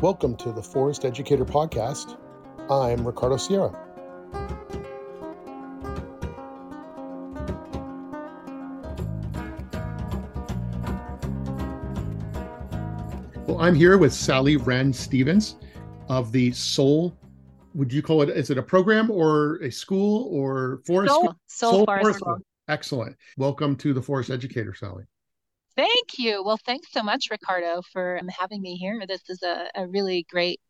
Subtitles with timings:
[0.00, 2.16] Welcome to the Forest Educator Podcast.
[2.70, 3.72] I'm Ricardo Sierra.
[13.44, 15.56] Well, I'm here with Sally Wren Stevens
[16.08, 17.18] of the SOL.
[17.74, 18.28] Would you call it?
[18.28, 21.12] Is it a program or a school or forest?
[21.12, 21.34] SOL.
[21.48, 22.34] SOL, SOL Forest Forest School.
[22.34, 22.44] School.
[22.68, 23.16] Excellent.
[23.36, 25.06] Welcome to the Forest Educator, Sally.
[25.78, 26.42] Thank you.
[26.42, 29.00] Well, thanks so much, Ricardo, for um, having me here.
[29.06, 30.60] This is a, a really great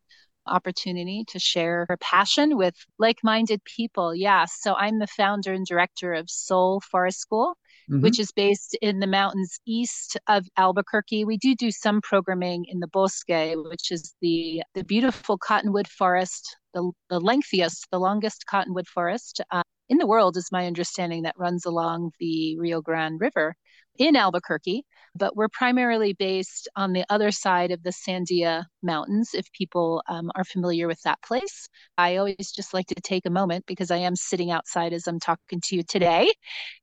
[0.46, 4.14] opportunity to share her passion with like minded people.
[4.14, 4.45] Yeah.
[4.45, 7.56] So I'm the founder and director of SOL Forest School.
[7.91, 8.02] Mhm.
[8.02, 11.25] Which is based in the mountains east of Albuquerque.
[11.25, 16.55] We do do some programming in the Bosque, which is the the beautiful cottonwood forest,
[16.75, 21.38] the the lengthiest, the longest cottonwood forest uh, in the world, is my understanding, that
[21.38, 23.56] runs along the Rio Grande River
[23.98, 24.84] in Albuquerque.
[25.15, 30.31] But we're primarily based on the other side of the Sandia Mountains, if people um,
[30.36, 31.69] are familiar with that place.
[31.97, 35.19] I always just like to take a moment because I am sitting outside as I'm
[35.19, 36.31] talking to you today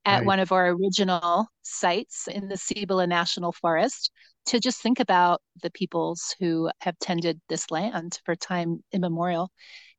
[0.06, 0.26] at Right.
[0.26, 4.12] one of our original sites in the Cibola National Forest
[4.48, 9.50] to just think about the peoples who have tended this land for time immemorial,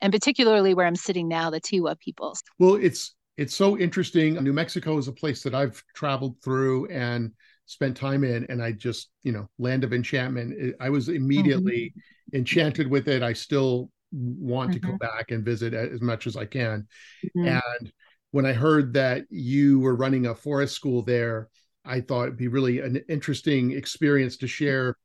[0.00, 2.42] and particularly where I'm sitting now, the Tiwa peoples.
[2.58, 4.34] Well, it's it's so interesting.
[4.34, 7.32] New Mexico is a place that I've traveled through and
[7.66, 10.74] spent time in, and I just, you know, land of enchantment.
[10.80, 11.94] I was immediately
[12.32, 13.22] enchanted with it.
[13.22, 14.98] I still want to go Mhm.
[15.00, 16.86] back and visit as much as I can.
[17.34, 17.60] Mhm.
[17.80, 17.92] And
[18.30, 21.48] when I heard that you were running a forest school there,
[21.84, 24.96] I thought it'd be really an interesting experience to share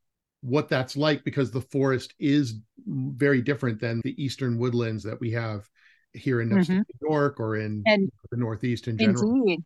[0.41, 2.55] what that's like because the forest is
[2.87, 5.67] very different than the eastern woodlands that we have
[6.13, 7.05] here in upstate mm-hmm.
[7.05, 9.35] New York or in And the Northeast in general.
[9.35, 9.59] Indeed.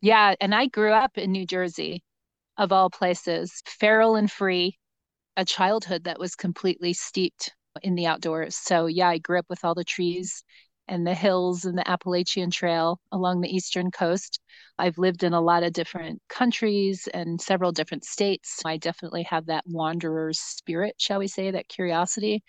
[0.00, 0.34] Yeah.
[0.40, 2.02] And I grew up in New Jersey,
[2.56, 4.78] of all places, feral and free,
[5.36, 8.56] a childhood that was completely steeped in the outdoors.
[8.56, 10.42] So, yeah, I grew up with all the trees
[10.88, 14.40] and the hills and the Appalachian Trail along the eastern coast.
[14.78, 18.60] I've lived in a lot of different countries and several different states.
[18.64, 22.42] I definitely have that wanderer's spirit, shall we say, that curiosity.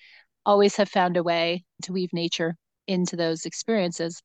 [0.46, 2.56] Always have found a way to weave nature
[2.88, 4.22] into those experiences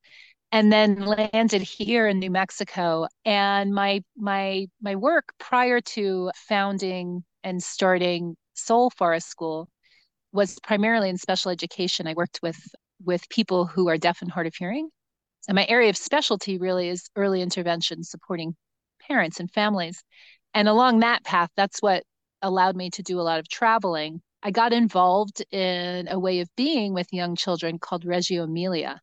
[0.51, 3.07] and then landed here in New Mexico.
[3.25, 9.69] And my my my work prior to founding and starting SOL Forest School
[10.31, 12.07] was primarily in special education.
[12.07, 12.59] I worked with
[13.03, 14.89] with people who are deaf and hard of hearing.
[15.47, 18.55] And my area of specialty really is early intervention, supporting
[19.07, 20.03] parents and families.
[20.53, 22.03] And along that path, that's what
[22.41, 24.21] allowed me to do a lot of traveling.
[24.41, 29.01] I got involved in a way of being with young children called Reggio Emilia.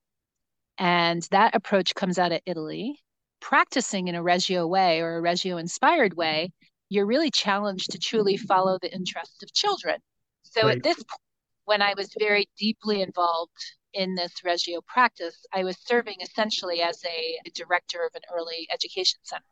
[0.78, 3.00] And that approach comes out of Italy.
[3.40, 6.52] Practicing in a Reggio way or a Reggio inspired way,
[6.88, 10.00] you're really challenged to truly follow the interests of children.
[10.42, 10.76] So Right.
[10.76, 11.20] at this point,
[11.66, 13.52] when I was very deeply involved
[13.92, 18.68] in this Reggio practice, I was serving essentially as a, a director of an early
[18.72, 19.44] education center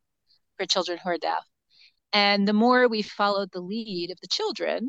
[0.56, 1.44] for children who are deaf.
[2.12, 4.88] And the more we followed the lead of the children,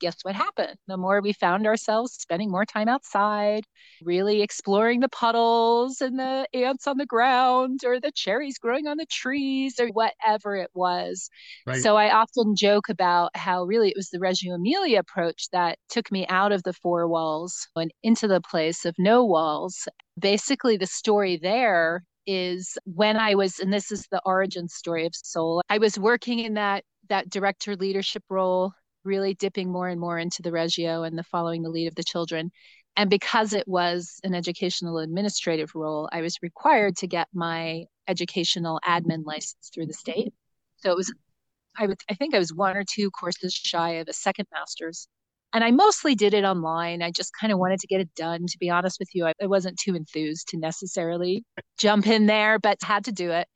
[0.00, 0.76] guess what happened?
[0.86, 3.64] The more we found ourselves spending more time outside,
[4.02, 8.96] really exploring the puddles and the ants on the ground or the cherries growing on
[8.96, 11.28] the trees or whatever it was.
[11.66, 11.82] Right.
[11.82, 16.10] So I often joke about how really it was the Reggio Emilia approach that took
[16.10, 19.88] me out of the four walls and into the place of no walls.
[20.18, 25.12] Basically, the story there is when I was, and this is the origin story of
[25.14, 25.62] SOL.
[25.70, 28.72] I was working in that that director leadership role,
[29.04, 32.04] really dipping more and more into the Reggio and the following the lead of the
[32.04, 32.50] children.
[32.96, 38.80] And because it was an educational administrative role, I was required to get my educational
[38.86, 40.32] admin license through the state.
[40.78, 41.12] So it was
[41.76, 45.08] I would I think I was one or two courses shy of a second master's.
[45.52, 47.00] And I mostly did it online.
[47.02, 48.46] I just kind of wanted to get it done.
[48.46, 51.44] To be honest with you, I, I wasn't too enthused to necessarily
[51.78, 53.48] jump in there, but had to do it.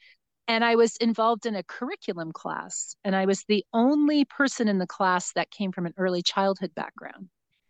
[0.49, 4.79] And I was involved in a curriculum class, and I was the only person in
[4.79, 7.29] the class that came from an early childhood background.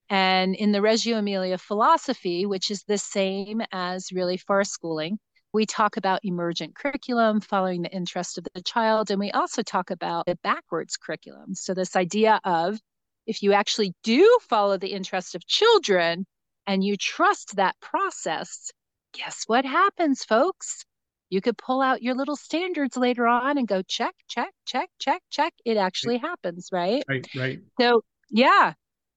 [0.09, 5.19] And in the Reggio Emilia philosophy, which is the same as really forest schooling,
[5.53, 9.91] we talk about emergent curriculum, following the interest of the child, and we also talk
[9.91, 11.55] about the backwards curriculum.
[11.55, 12.81] So, this idea of
[13.27, 16.27] if you actually do follow the interest of children
[16.67, 18.71] and you trust that process,
[19.13, 20.85] guess what happens, folks?
[21.33, 25.23] You could pull out your little standards later on and go check, check, check, check,
[25.31, 25.55] check.
[25.65, 27.03] It actually happens, right?
[27.09, 27.59] Right, right.
[27.81, 28.75] So, yeah.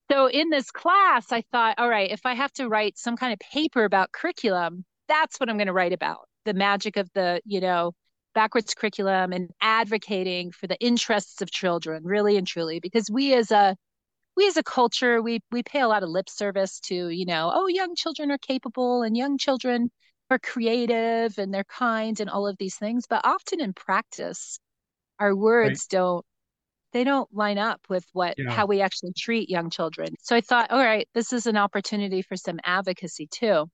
[0.09, 3.33] So, in this class, I thought, all right, if I have to write some kind
[3.33, 7.41] of paper about curriculum, that's what I'm going to write about the magic of the,
[7.44, 7.91] you know,
[8.33, 13.51] backwards curriculum and advocating for the interests of children, really and truly, because we as
[13.51, 13.75] a
[14.38, 17.51] we as a culture we we pay a lot of lip service to you know
[17.53, 19.89] oh young children are capable and young children
[20.30, 24.60] are creative and they're kind and all of these things but often in practice
[25.19, 25.98] our words right.
[25.98, 26.25] don't
[26.94, 28.50] they don't line up with what yeah.
[28.50, 32.22] how we actually treat young children so i thought all right this is an opportunity
[32.22, 33.66] for some advocacy too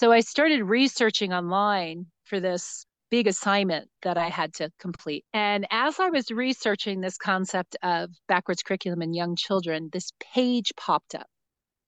[0.00, 5.24] so i started researching online for this big assignment that I had to complete.
[5.32, 10.72] And as I was researching this concept of backwards curriculum in young children, this page
[10.76, 11.28] popped up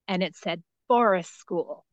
[0.07, 1.85] and it said forest school.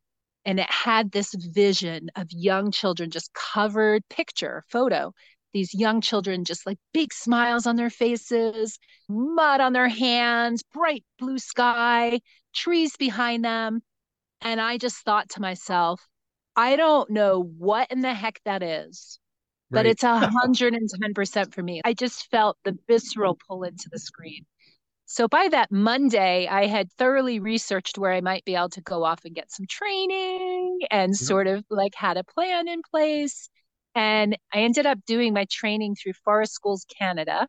[0.44, 5.14] And it had this vision of young children just covered picture, photo.
[5.52, 11.04] These young children just like big smiles on their faces, mud on their hands, bright
[11.18, 12.20] blue sky,
[12.54, 13.80] trees behind them.
[14.40, 16.06] And I just thought to myself,
[16.56, 19.18] I don't know what in the heck that is,
[19.70, 21.80] but it's a hundred and ten percent for me.
[21.84, 24.46] I just felt the visceral pull into the screen.
[25.06, 29.04] So by that Monday, I had thoroughly researched where I might be able to go
[29.04, 31.24] off and get some training and mm-hmm.
[31.24, 33.48] sort of like had a plan in place.
[33.94, 37.46] And I ended up doing my training through Forest Schools Canada.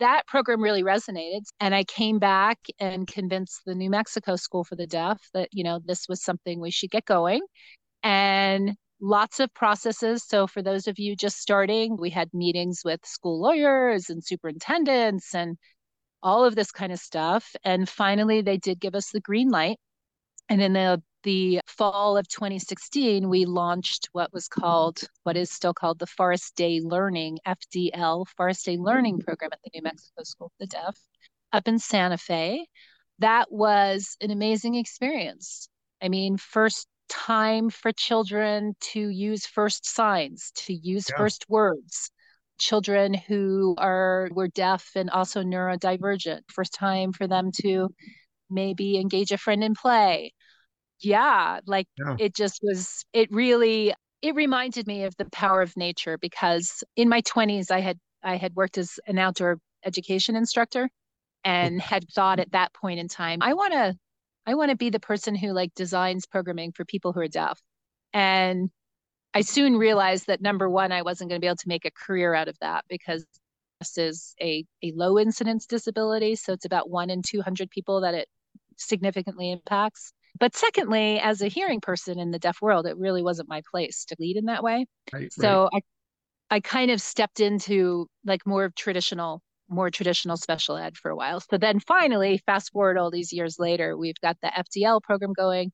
[0.00, 1.42] That program really resonated.
[1.60, 5.64] And I came back and convinced the New Mexico School for the Deaf that, you
[5.64, 7.40] know, this was something we should get going.
[8.02, 10.24] And lots of processes.
[10.26, 15.34] So, for those of you just starting, we had meetings with school lawyers and superintendents
[15.34, 15.56] and
[16.22, 17.54] all of this kind of stuff.
[17.64, 19.78] And finally, they did give us the green light.
[20.48, 25.74] And in the the fall of 2016, we launched what was called, what is still
[25.74, 29.24] called the Forest Day Learning, FDL, Forest Day Learning mm-hmm.
[29.24, 30.98] Program at the New Mexico School of the Deaf
[31.52, 32.66] up in Santa Fe.
[33.18, 35.68] That was an amazing experience.
[36.02, 41.18] I mean, first time for children to use first signs, to use yeah.
[41.18, 42.10] first words.
[42.60, 47.88] Children who are were deaf and also neurodivergent, first time for them to
[48.50, 50.32] maybe engage a friend in play.
[51.00, 52.16] Yeah, like yeah.
[52.18, 57.08] it just was it really it reminded me of the power of nature because in
[57.08, 60.90] my 20s I had I had worked as an outdoor education instructor
[61.42, 63.94] and had thought at that point in time I want to
[64.46, 67.60] I want to be the person who like designs programming for people who are deaf.
[68.12, 68.70] And
[69.34, 71.90] I soon realized that number one, I wasn't going to be able to make a
[71.90, 73.24] career out of that because
[73.80, 76.36] this is a, a low incidence disability.
[76.36, 78.28] So it's about one in 200 people that it
[78.76, 80.12] significantly impacts.
[80.38, 84.04] But secondly, as a hearing person in the deaf world, it really wasn't my place
[84.06, 84.86] to lead in that way.
[85.12, 85.82] Right, so right.
[86.50, 91.12] I, I kind of stepped into like more of traditional more traditional special ed for
[91.12, 91.40] a while.
[91.40, 95.70] So then finally, fast forward all these years later, we've got the FDL program going,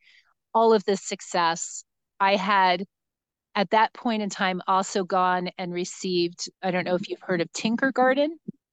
[0.54, 1.82] all of this success.
[2.20, 2.84] I had
[3.56, 7.40] at that point in time also gone and received, I don't know if you've heard
[7.40, 8.28] of Tinkergarten.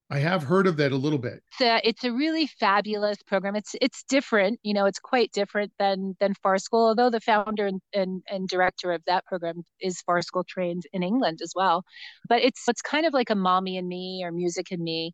[0.09, 1.41] I have heard of that a little bit.
[1.57, 3.56] So it's a really fabulous program.
[3.56, 7.65] It's it's different, you know, it's quite different than than Forest School, although the founder
[7.65, 11.83] and, and, and director of that program is Forest School trained in England as well.
[12.29, 15.13] But it's it's kind of like a mommy and me or music and me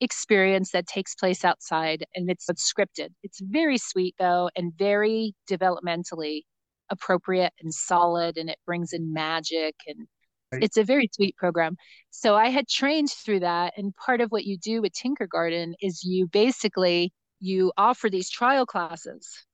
[0.00, 3.08] experience that takes place outside and it's, it's scripted.
[3.24, 6.42] It's very sweet though and very developmentally
[6.90, 10.06] appropriate and solid and it brings in magic and
[10.52, 11.76] it's a very sweet program.
[12.10, 13.74] So I had trained through that.
[13.76, 18.66] And part of what you do with Tinkergarten is you basically you offer these trial
[18.66, 19.44] classes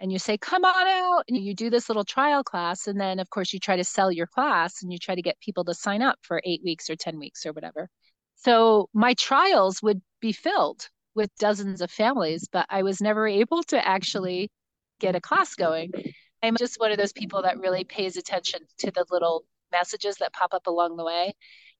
[0.00, 1.24] and you say, come on out.
[1.28, 2.86] And you do this little trial class.
[2.86, 5.40] And then of course you try to sell your class and you try to get
[5.40, 7.88] people to sign up for eight weeks or 10 weeks or whatever.
[8.36, 13.62] So my trials would be filled with dozens of families, but I was never able
[13.64, 14.50] to actually
[15.00, 15.92] get a class going.
[16.44, 20.32] I'm just one of those people that really pays attention to the little messages that
[20.32, 21.32] pop up along the way.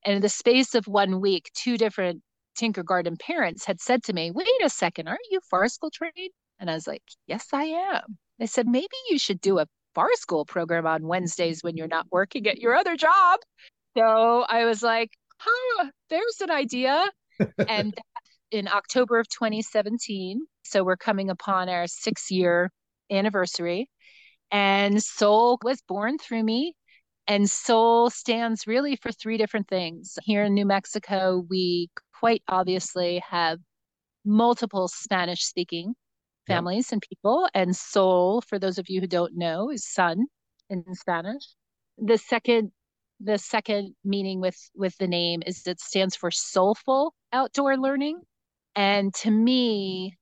[0.03, 2.21] And in the space of one week, two different
[2.57, 6.31] Tinkergarten parents had said to me, Wait a second, aren't you Forest School trained?
[6.59, 8.17] And I was like, Yes, I am.
[8.39, 12.07] They said, Maybe you should do a Forest School program on Wednesdays when you're not
[12.11, 13.39] working at your other job.
[13.95, 17.11] So I was like, Huh, there's an idea.
[17.67, 17.93] and
[18.51, 20.45] in October of 2017.
[20.63, 22.71] So we're coming upon our six year
[23.11, 23.89] anniversary.
[24.55, 26.77] And SOL was born through me.
[27.27, 30.17] And SOL stands really for three different things.
[30.23, 33.59] Here in New Mexico, we quite obviously have
[34.23, 35.93] multiple Spanish speaking
[36.47, 36.93] families yep.
[36.93, 37.49] and people.
[37.53, 40.27] And SOL, for those of you who don't know, is sun
[40.69, 41.43] in Spanish.
[41.97, 42.71] The second
[43.19, 48.21] the second meaning with with the name is it stands for soulful outdoor learning.
[48.73, 50.15] And to me,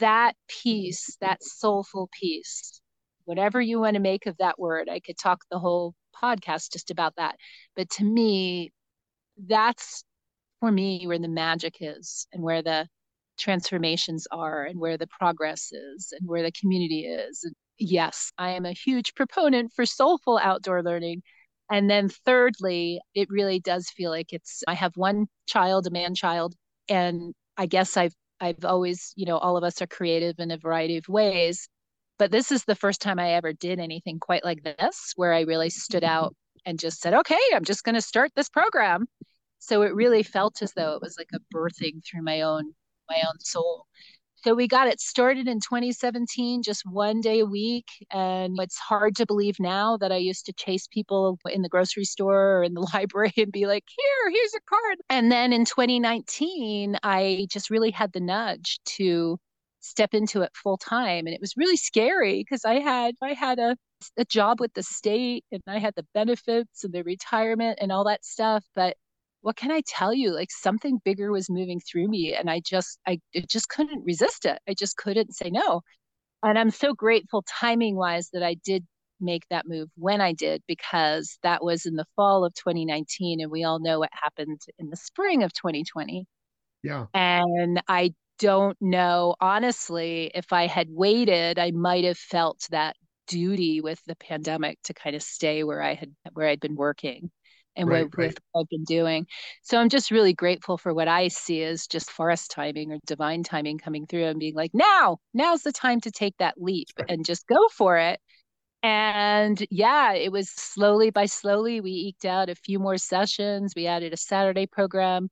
[0.00, 2.80] that piece, that soulful piece,
[3.26, 6.90] whatever you want to make of that word, I could talk the whole podcast just
[6.90, 7.36] about that.
[7.76, 8.72] But to me,
[9.38, 10.04] that's
[10.60, 12.88] for me where the magic is and where the
[13.38, 17.44] transformations are and where the progress is and where the community is.
[17.44, 21.22] And yes, I am a huge proponent for soulful outdoor learning.
[21.70, 26.14] And then thirdly, it really does feel like it's I have one child, a man
[26.14, 26.54] child,
[26.88, 30.58] and I guess I've I've always, you know, all of us are creative in a
[30.58, 31.68] variety of ways.
[32.18, 35.42] But this is the first time I ever did anything quite like this, where I
[35.42, 36.12] really stood mm-hmm.
[36.12, 39.06] out and just said, okay, I'm just going to start this program.
[39.58, 42.72] So it really felt as though it was like a birthing through my own
[43.08, 43.86] my own soul.
[44.44, 47.86] So we got it started in 2017, just one day a week.
[48.12, 52.04] And it's hard to believe now that I used to chase people in the grocery
[52.04, 54.98] store or in the library and be like, here, here's a card.
[55.10, 59.38] And then in 2019, I just really had the nudge to
[59.86, 61.26] step into it full time.
[61.26, 63.76] And it was really scary because I had I had a
[64.16, 68.04] a job with the state and I had the benefits and the retirement and all
[68.04, 68.64] that stuff.
[68.74, 68.96] But
[69.42, 70.34] what can I tell you?
[70.34, 74.58] Like something bigger was moving through me and I just I just couldn't resist it.
[74.68, 75.82] I just couldn't say no.
[76.42, 78.86] And I'm so grateful timing wise that I did
[79.20, 83.50] make that move when I did because that was in the fall of 2019 and
[83.50, 86.26] we all know what happened in the spring of 2020.
[86.82, 87.06] Yeah.
[87.14, 93.80] And I don't know honestly if I had waited I might have felt that duty
[93.80, 97.30] with the pandemic to kind of stay where I had where I'd been working
[97.76, 98.38] and right, what, right.
[98.52, 99.26] what I've been doing.
[99.62, 103.42] So I'm just really grateful for what I see as just forest timing or divine
[103.42, 107.10] timing coming through and being like, now, now's the time to take that leap right.
[107.10, 108.18] and just go for it.
[108.82, 113.72] And yeah, it was slowly by slowly, we eked out a few more sessions.
[113.74, 115.28] We added a Saturday program.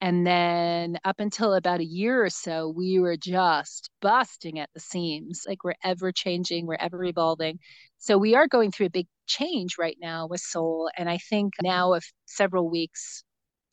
[0.00, 4.80] And then up until about a year or so, we were just busting at the
[4.80, 5.44] seams.
[5.46, 7.58] Like we're ever changing, we're ever evolving.
[7.98, 10.90] So we are going through a big change right now with SOL.
[10.96, 13.24] And I think now of several weeks,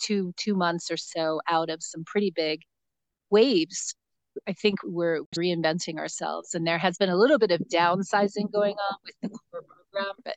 [0.01, 2.61] two two months or so out of some pretty big
[3.29, 3.95] waves,
[4.47, 6.53] I think we're reinventing ourselves.
[6.53, 10.15] And there has been a little bit of downsizing going on with the core program.
[10.25, 10.35] But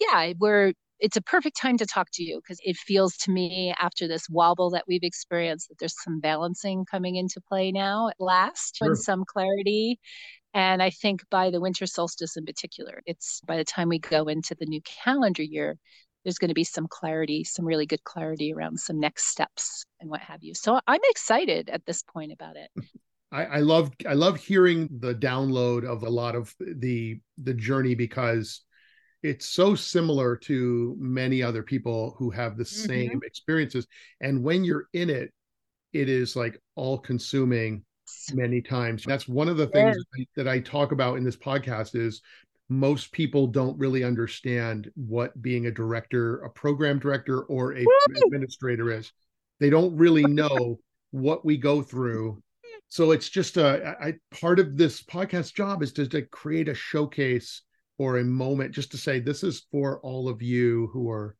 [0.00, 3.74] yeah, we're it's a perfect time to talk to you because it feels to me
[3.80, 8.16] after this wobble that we've experienced that there's some balancing coming into play now at
[8.18, 8.88] last sure.
[8.88, 9.98] and some clarity
[10.54, 14.28] and i think by the winter solstice in particular it's by the time we go
[14.28, 15.76] into the new calendar year
[16.24, 20.10] there's going to be some clarity some really good clarity around some next steps and
[20.10, 22.70] what have you so i'm excited at this point about it
[23.30, 27.94] I, I love I love hearing the download of a lot of the the journey
[27.94, 28.62] because
[29.22, 32.86] it's so similar to many other people who have the mm-hmm.
[32.86, 33.86] same experiences
[34.20, 35.32] and when you're in it
[35.92, 37.82] it is like all consuming
[38.32, 40.24] many times that's one of the things yeah.
[40.36, 42.22] that I talk about in this podcast is
[42.68, 48.22] most people don't really understand what being a director a program director or a Woo!
[48.26, 49.12] administrator is
[49.60, 50.78] they don't really know
[51.10, 52.42] what we go through
[52.88, 56.74] so it's just a I, part of this podcast job is to, to create a
[56.74, 57.62] showcase
[57.98, 61.36] or a moment just to say this is for all of you who are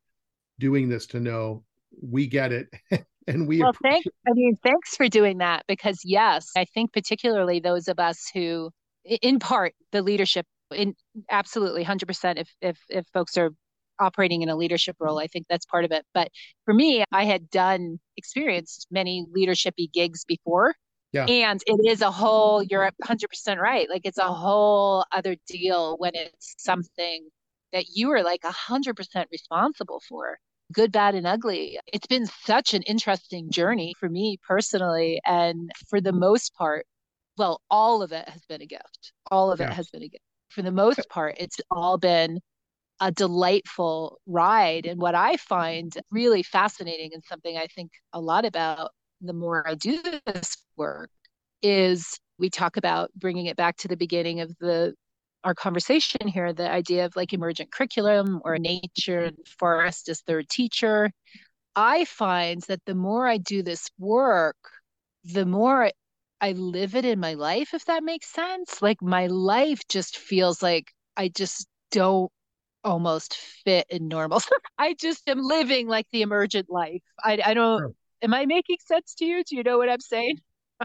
[0.59, 1.63] doing this to know
[2.01, 2.67] we get it
[3.27, 7.59] and we well thanks i mean thanks for doing that because yes i think particularly
[7.59, 8.69] those of us who
[9.05, 10.93] in part the leadership in
[11.31, 13.51] absolutely 100% if if if folks are
[13.99, 16.05] operating in a leadership role i think that's part of it.
[16.13, 16.29] But
[16.65, 20.75] for me i had done experienced many leadershipy gigs before
[21.11, 21.25] yeah.
[21.25, 23.89] And it is a whole, you're 100% right.
[23.89, 27.27] Like it's a whole other deal when it's something
[27.73, 30.37] that you are like 100% responsible for,
[30.71, 31.79] good, bad, and ugly.
[31.91, 35.19] It's been such an interesting journey for me personally.
[35.25, 36.85] And for the most part,
[37.37, 39.13] well, all of it has been a gift.
[39.31, 39.67] All of yeah.
[39.67, 40.23] it has been a gift.
[40.49, 42.39] For the most uh part, it's all been
[42.99, 44.85] a delightful ride.
[44.85, 49.67] And what I find really fascinating and something I think a lot about the more
[49.67, 51.11] I do this work
[51.61, 54.93] is we talk about bringing it back to the beginning of the
[55.43, 60.49] our conversation here the idea of like emergent curriculum or nature and forest as third
[60.49, 61.11] teacher
[61.75, 64.57] i find that the more i do this work
[65.23, 65.91] the more
[66.41, 70.63] i live it in my life if that makes sense like my life just feels
[70.63, 72.31] like i just don't
[72.83, 74.41] almost fit in normal
[74.77, 77.93] i just am living like the emergent life i, I don't sure.
[78.21, 79.43] Am I making sense to you?
[79.43, 80.39] Do you know what I'm saying?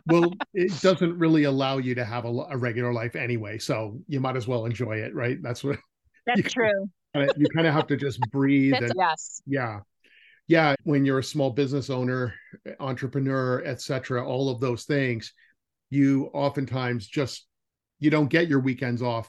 [0.06, 4.20] Well, it doesn't really allow you to have a, a, regular life anyway, so you
[4.20, 5.42] might as well enjoy it, right?
[5.42, 5.78] That's what.
[6.26, 6.90] That's you true.
[7.14, 8.74] Kinda, you kind of have to just breathe.
[8.74, 9.40] and, yes.
[9.46, 9.80] Yeah,
[10.48, 10.74] yeah.
[10.82, 12.34] When you're a small business owner,
[12.80, 15.32] entrepreneur, etc., all of those things,
[15.90, 17.46] you oftentimes just
[18.00, 19.28] you don't get your weekends off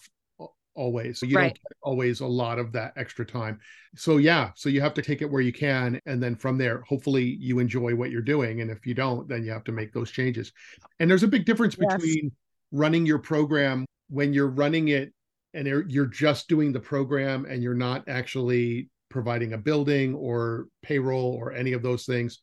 [0.75, 1.19] always.
[1.19, 1.43] So you right.
[1.43, 3.59] don't get always a lot of that extra time.
[3.95, 5.99] So yeah, so you have to take it where you can.
[6.05, 8.61] And then from there, hopefully you enjoy what you're doing.
[8.61, 10.51] And if you don't, then you have to make those changes.
[10.99, 11.95] And there's a big difference yes.
[11.95, 12.31] between
[12.71, 15.13] running your program when you're running it
[15.53, 21.37] and you're just doing the program and you're not actually providing a building or payroll
[21.39, 22.39] or any of those things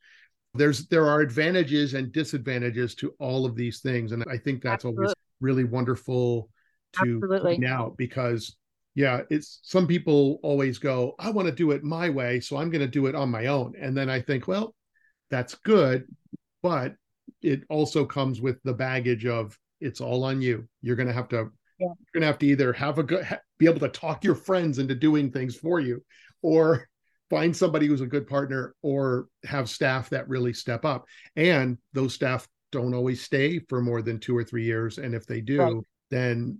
[0.55, 4.85] there's there are advantages and disadvantages to all of these things and i think that's
[4.85, 5.05] Absolutely.
[5.05, 6.49] always really wonderful
[6.93, 7.67] to Absolutely.
[7.67, 8.57] out because
[8.95, 12.71] yeah it's some people always go i want to do it my way so i'm
[12.71, 14.75] going to do it on my own and then i think well
[15.31, 16.05] that's good
[16.63, 16.95] but
[17.41, 21.29] it also comes with the baggage of it's all on you you're going to have
[21.29, 21.87] to yeah.
[21.87, 23.27] you're going to have to either have a good
[23.59, 26.03] be able to talk your friends into doing things for you
[26.43, 26.89] or
[27.31, 31.07] find somebody who's a good partner or have staff that really step up
[31.37, 35.27] and those staff don't always stay for more than two or three years and if
[35.27, 35.83] they do right.
[36.13, 36.59] Then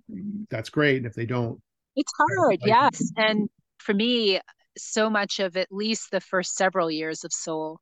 [0.51, 0.97] that's great.
[0.97, 1.61] And if they don't
[1.95, 3.13] it's hard yes.
[3.17, 4.41] And for me
[4.79, 7.79] so much of at least the first several years of SOL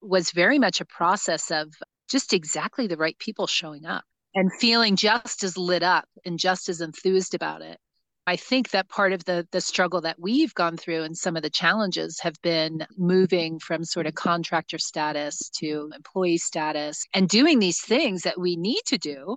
[0.00, 1.68] was very much a process of
[2.08, 6.70] just exactly the right people showing up and feeling just as lit up and just
[6.70, 7.78] as enthused about it.
[8.26, 11.42] I think that part of the the struggle that we've gone through and some of
[11.42, 17.58] the challenges have been moving from sort of contractor status to employee status and doing
[17.58, 19.36] these things that we need to do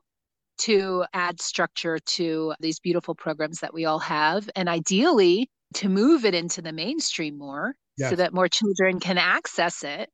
[0.57, 6.25] to add structure to these beautiful programs that we all have and ideally to move
[6.25, 8.09] it into the mainstream more yes.
[8.09, 10.09] so that more children can access it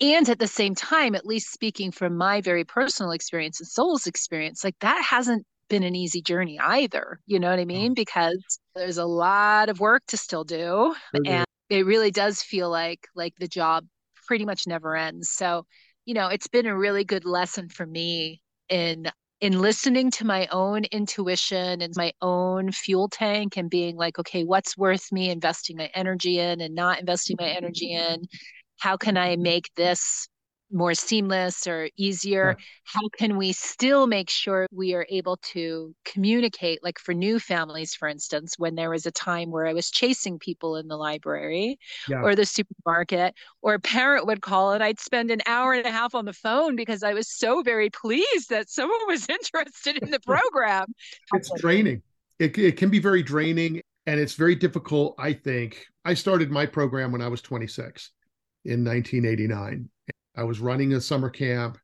[0.00, 4.06] and at the same time at least speaking from my very personal experience and SOL's
[4.06, 7.20] experience like that hasn't been an easy journey either.
[7.26, 7.94] You know what I mean?
[7.94, 10.94] Because there's a lot of work to still do.
[11.14, 11.26] Mm-hmm.
[11.26, 13.86] And it really does feel like like the job
[14.26, 15.30] pretty much never ends.
[15.30, 15.66] So,
[16.04, 19.06] you know, it's been a really good lesson for me in
[19.44, 24.42] in listening to my own intuition and my own fuel tank and being like, okay,
[24.42, 28.22] what's worth me investing my energy in and not investing my energy in?
[28.78, 30.28] How can I make this
[30.74, 32.56] more seamless or easier?
[32.58, 32.64] Yeah.
[32.84, 36.82] How can we still make sure we are able to communicate?
[36.82, 40.38] Like for new families, for instance, when there was a time where I was chasing
[40.38, 42.20] people in the library yeah.
[42.20, 45.90] or the supermarket, or a parent would call and I'd spend an hour and a
[45.90, 50.10] half on the phone because I was so very pleased that someone was interested in
[50.10, 50.86] the program.
[51.32, 52.02] it's draining.
[52.38, 55.14] It, it can be very draining and it's very difficult.
[55.18, 58.10] I think I started my program when I was 26
[58.64, 59.88] in 1989
[60.36, 61.78] I was running a summer camp.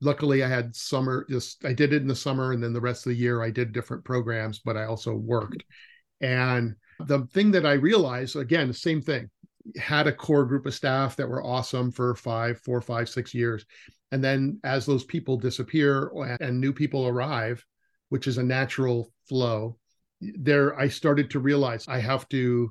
[0.00, 3.06] Luckily, I had summer, just I did it in the summer, and then the rest
[3.06, 5.64] of the year I did different programs, but I also worked.
[6.20, 6.74] And
[7.06, 9.30] the thing that I realized, again, the same thing,
[9.76, 13.66] had a core group of staff that were awesome for five, four, five, six years.
[14.10, 17.64] And then as those people disappear and new people arrive,
[18.08, 19.76] which is a natural flow,
[20.20, 22.70] there I started to realize I have to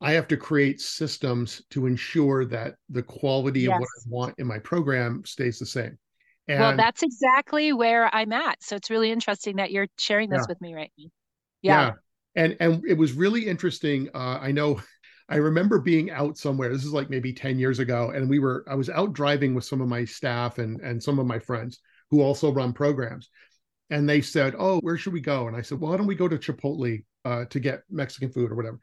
[0.00, 3.74] I have to create systems to ensure that the quality yes.
[3.74, 5.98] of what I want in my program stays the same.
[6.46, 8.62] And, well, that's exactly where I'm at.
[8.62, 10.46] So it's really interesting that you're sharing this yeah.
[10.48, 11.04] with me right now.
[11.62, 11.80] Yeah.
[11.86, 11.92] yeah.
[12.36, 14.08] And and it was really interesting.
[14.14, 14.80] Uh, I know
[15.28, 16.72] I remember being out somewhere.
[16.72, 18.12] This is like maybe 10 years ago.
[18.14, 21.18] And we were, I was out driving with some of my staff and and some
[21.18, 21.80] of my friends
[22.10, 23.28] who also run programs.
[23.90, 25.48] And they said, Oh, where should we go?
[25.48, 28.52] And I said, Well, why don't we go to Chipotle uh, to get Mexican food
[28.52, 28.78] or whatever?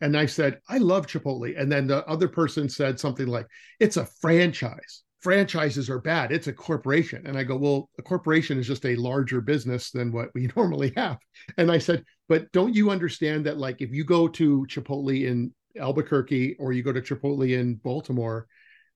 [0.00, 1.58] And I said, I love Chipotle.
[1.58, 3.46] And then the other person said something like,
[3.80, 5.02] it's a franchise.
[5.20, 6.32] Franchises are bad.
[6.32, 7.26] It's a corporation.
[7.26, 10.92] And I go, well, a corporation is just a larger business than what we normally
[10.96, 11.18] have.
[11.56, 15.52] And I said, but don't you understand that, like, if you go to Chipotle in
[15.80, 18.46] Albuquerque or you go to Chipotle in Baltimore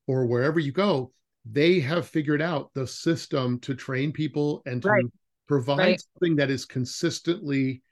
[0.06, 1.12] or wherever you go,
[1.50, 5.04] they have figured out the system to train people and to right.
[5.48, 6.02] provide right.
[6.14, 7.82] something that is consistently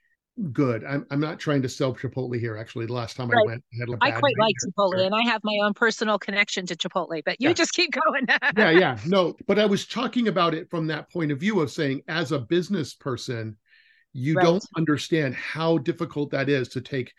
[0.51, 0.83] good.
[0.83, 2.57] I'm I'm not trying to sell Chipotle here.
[2.57, 3.41] Actually, the last time right.
[3.41, 6.17] I went, I, had a I quite like Chipotle, and I have my own personal
[6.19, 7.21] connection to Chipotle.
[7.25, 7.53] But you yeah.
[7.53, 8.25] just keep going.
[8.57, 9.35] yeah, yeah, no.
[9.47, 12.39] But I was talking about it from that point of view of saying, as a
[12.39, 13.57] business person,
[14.13, 14.43] you right.
[14.43, 17.13] don't understand how difficult that is to take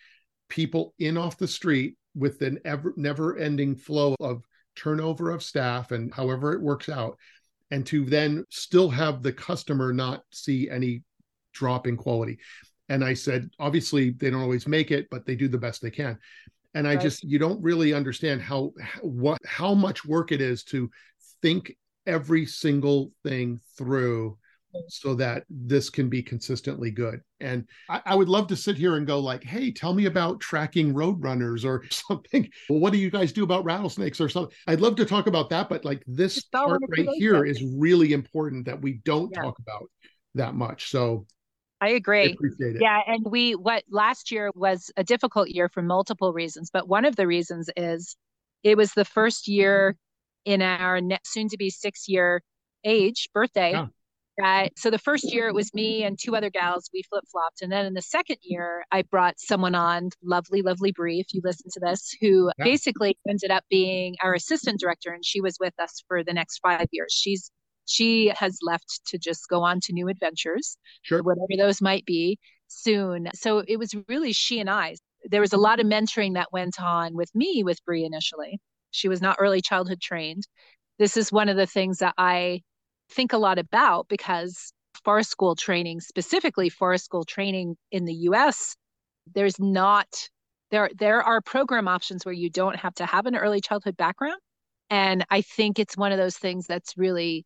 [0.49, 4.43] people in off the street with an ever never-ending flow of
[4.75, 7.17] turnover of staff and however it works out
[7.71, 11.03] and to then still have the customer not see any
[11.53, 12.39] drop in quality
[12.91, 15.93] and I said, obviously, they don't always make it, but they do the best they
[15.93, 16.19] can.
[16.75, 17.01] And I right.
[17.01, 20.91] just, you don't really understand how what how much work it is to
[21.41, 21.77] think
[22.07, 24.37] every single thing through
[24.89, 27.21] so that this can be consistently good.
[27.41, 30.41] And I, I, would love to sit here and go like, hey, tell me about
[30.41, 32.49] tracking roadrunners or something.
[32.69, 34.55] Well, what do you guys do about rattlesnakes or something?
[34.69, 38.67] I'd love to talk about that, but like this part right here is really important
[38.67, 39.43] that we don't yeah.
[39.43, 39.91] talk about
[40.37, 40.91] that much.
[40.91, 41.27] So
[41.81, 42.29] I agree.
[42.29, 42.83] I appreciate it.
[42.83, 47.05] Yeah, and we what last year was a difficult year for multiple reasons, but one
[47.05, 48.17] of the reasons is
[48.63, 49.97] it was the first year
[50.45, 52.43] in our soon to be six year
[52.85, 53.73] age birthday.
[53.73, 53.87] Yeah.
[54.39, 56.89] That, so the first year it was me and two other gals.
[56.95, 60.93] We flip flopped, and then in the second year I brought someone on, lovely, lovely
[60.93, 61.21] Bree.
[61.21, 62.65] If you listen to this, who yeah.
[62.65, 66.61] basically ended up being our assistant director, and she was with us for the next
[66.61, 67.13] five years.
[67.13, 67.51] She's
[67.91, 71.23] she has left to just go on to new adventures, sure.
[71.23, 73.29] whatever those might be soon.
[73.35, 74.95] So it was really she and I.
[75.25, 78.61] There was a lot of mentoring that went on with me with Bree initially.
[78.93, 80.47] She was not early childhood trained.
[80.99, 82.63] This is one of the things that I
[83.11, 84.73] think a lot about because
[85.05, 88.77] forest school training, specifically forest school training in the US,
[89.35, 90.07] there's not
[90.71, 94.41] there there are program options where you don't have to have an early childhood background.
[94.91, 97.45] And I think it's one of those things that's really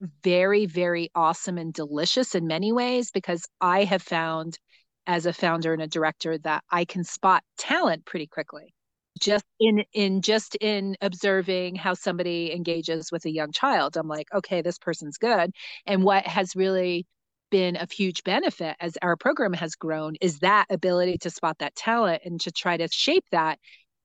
[0.00, 4.58] very, very awesome and delicious in many ways because I have found
[5.06, 8.74] as a founder and a director that I can spot talent pretty quickly.
[9.18, 14.26] Just in in just in observing how somebody engages with a young child i'm like
[14.34, 15.52] okay this person's good.
[15.86, 17.06] And what has really
[17.50, 21.74] been a huge benefit as our program has grown is that ability to spot that
[21.74, 23.58] talent and to try to shape that.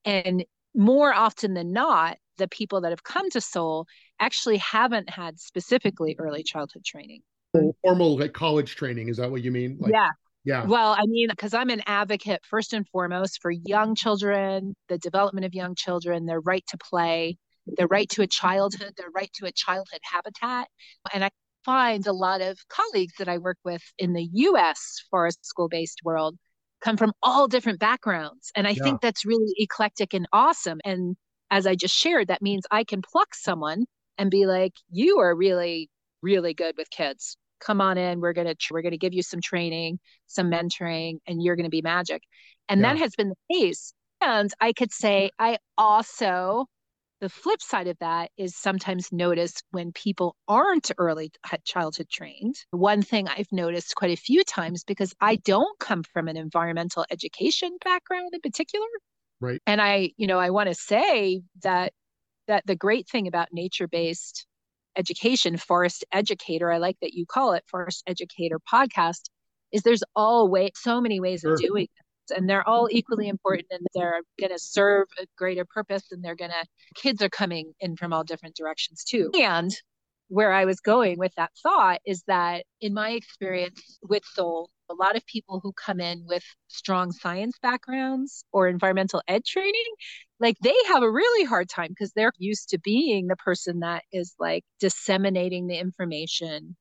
[0.04, 3.86] And more often than not the people that have come to SOL
[4.22, 7.20] actually haven't had specifically early childhood training
[7.82, 10.08] formal like college training is that what you mean like, yeah
[10.44, 10.64] yeah.
[10.66, 15.46] Well, I mean, because I'm an advocate first and foremost for young children, the development
[15.46, 19.46] of young children, their right to play, their right to a childhood, their right to
[19.46, 20.68] a childhood habitat.
[21.14, 21.30] And I
[21.64, 26.00] find a lot of colleagues that I work with in the US forest school based
[26.04, 26.36] world
[26.80, 28.50] come from all different backgrounds.
[28.56, 28.82] And I yeah.
[28.82, 30.80] think that's really eclectic and awesome.
[30.84, 31.16] And
[31.50, 33.84] as I just shared, that means I can pluck someone
[34.18, 35.90] and be like, you are really,
[36.22, 39.22] really good with kids come on in we're going to we're going to give you
[39.22, 42.22] some training some mentoring and you're going to be magic
[42.68, 42.92] and yeah.
[42.92, 46.66] that has been the case and i could say i also
[47.22, 51.30] the flip side of that is sometimes notice when people aren't early
[51.64, 52.56] childhood trained.
[52.72, 57.06] One thing I've noticed quite a few times because I don't come from an environmental
[57.12, 58.88] education background in particular.
[59.40, 59.62] Right.
[59.68, 61.92] And I, you know, I want to say that
[62.48, 64.46] that the great thing about nature-based
[64.96, 69.22] education, Forest Educator, I like that you call it Forest Educator podcast,
[69.72, 71.54] is there's all way so many ways sure.
[71.54, 72.36] of doing it.
[72.36, 76.36] And they're all equally important and they're going to serve a greater purpose and they're
[76.36, 79.30] going to, kids are coming in from all different directions too.
[79.34, 79.74] And
[80.28, 85.02] where I was going with that thought is that in my experience with SOL, a
[85.02, 89.72] lot of people who come in with strong science backgrounds or environmental ed training,
[90.38, 94.02] like they have a really hard time because they're used to being the person that
[94.12, 96.76] is like disseminating the information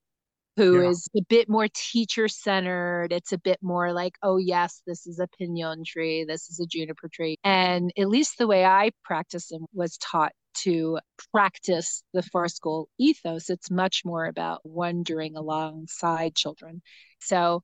[0.57, 0.89] who yeah.
[0.89, 3.11] is a bit more teacher centered.
[3.11, 6.65] It's a bit more like, oh, yes, this is a pinon tree, this is a
[6.65, 7.37] juniper tree.
[7.43, 10.99] And at least the way I practice and was taught to
[11.31, 16.81] practice the forest school ethos, it's much more about wandering alongside children.
[17.19, 17.63] So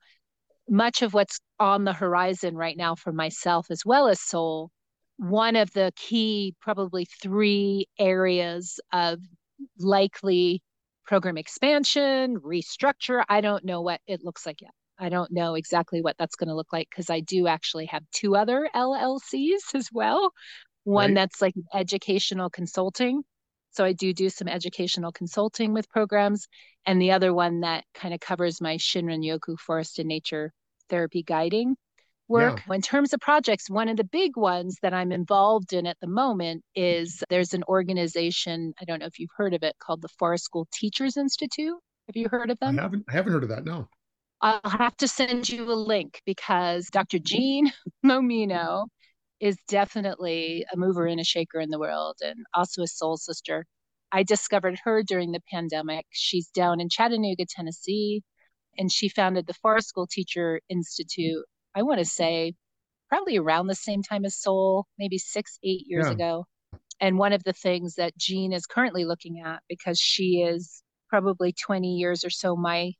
[0.69, 4.71] much of what's on the horizon right now for myself as well as SOL
[5.17, 9.19] one of the key probably three areas of
[9.79, 10.61] likely
[11.05, 13.23] program expansion restructure.
[13.27, 14.71] I don't know what it looks like yet.
[14.99, 18.03] I don't know exactly what that's going to look like because i do actually have
[18.11, 20.31] two other llcs as well.
[20.83, 21.15] One right.
[21.15, 23.23] that's like educational consulting
[23.77, 26.47] so i do do some educational consulting with programs
[26.85, 30.51] and the other one that kind of covers my shinrin yoku forest and nature
[30.89, 31.75] therapy guiding
[32.27, 32.61] work.
[32.67, 32.75] Yeah.
[32.75, 36.07] In terms of projects, one of the big ones that I'm involved in at the
[36.07, 40.09] moment is there's an organization, I don't know if you've heard of it, called the
[40.19, 41.77] Forest School Teachers Institute.
[42.07, 42.79] Have you heard of them?
[42.79, 43.87] I haven't I haven't heard of that, no.
[44.39, 47.19] I'll have to send you a link because Dr.
[47.19, 47.71] Jean
[48.05, 48.85] Momino
[49.39, 53.65] is definitely a mover and a shaker in the world and also a soul sister.
[54.11, 56.05] I discovered her during the pandemic.
[56.11, 58.23] She's down in Chattanooga, Tennessee,
[58.77, 61.43] and she founded the Forest School Teacher Institute
[61.77, 62.53] I want to say
[63.07, 66.13] probably around the same time as SOL, maybe six, eight years yeah.
[66.13, 66.45] ago.
[66.99, 71.53] And one of the things that Jean is currently looking at, because she is probably
[71.53, 72.93] 20 years or so my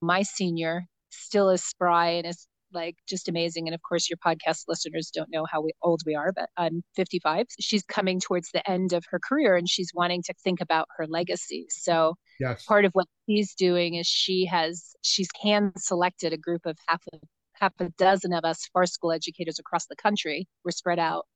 [0.00, 3.68] my senior, still is spry and is like just amazing.
[3.68, 6.82] And of course, your podcast listeners don't know how we, old we are, but I'm
[6.96, 7.46] 55.
[7.60, 11.06] She's coming towards the end of her career and she's wanting to think about her
[11.06, 11.66] legacy.
[11.70, 12.64] So yes.
[12.64, 17.02] part of what she's doing is she has she's hand selected a group of half
[17.12, 17.20] of
[17.54, 21.26] half a dozen of us forest school educators across the country we're spread out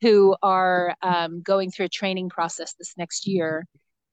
[0.00, 3.64] who are um, going through a training process this next year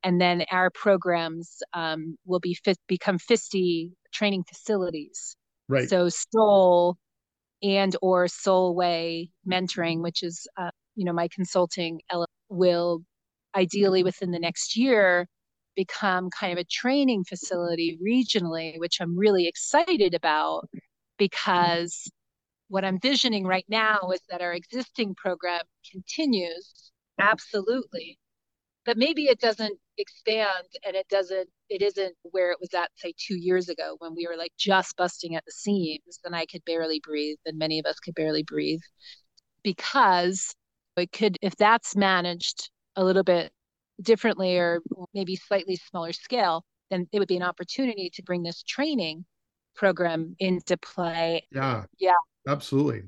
[0.04, 5.36] and then our programs um, will be fit, become FISTI training facilities
[5.68, 5.90] Right.
[5.90, 6.98] So SOL
[7.64, 12.02] and or soul way mentoring, which is uh, you know my consulting
[12.50, 13.04] will
[13.56, 15.28] ideally within the next year
[15.76, 20.70] become kind of a training facility regionally, which I'm really excited about
[21.18, 22.10] because
[22.68, 28.18] what I'm visioning right now is that our existing program continues absolutely,
[28.86, 33.14] but maybe it doesn't expand and it doesn't it isn't where it was at say
[33.18, 36.64] two years ago when we were like just busting at the seams and i could
[36.66, 38.82] barely breathe and many of us could barely breathe
[39.64, 40.54] because
[40.98, 43.52] it could if that's managed a little bit
[44.02, 44.82] differently or
[45.14, 49.26] maybe slightly smaller scale then it would be an opportunity to bring this training
[49.76, 52.14] program into play yeah yeah
[52.48, 53.02] absolutely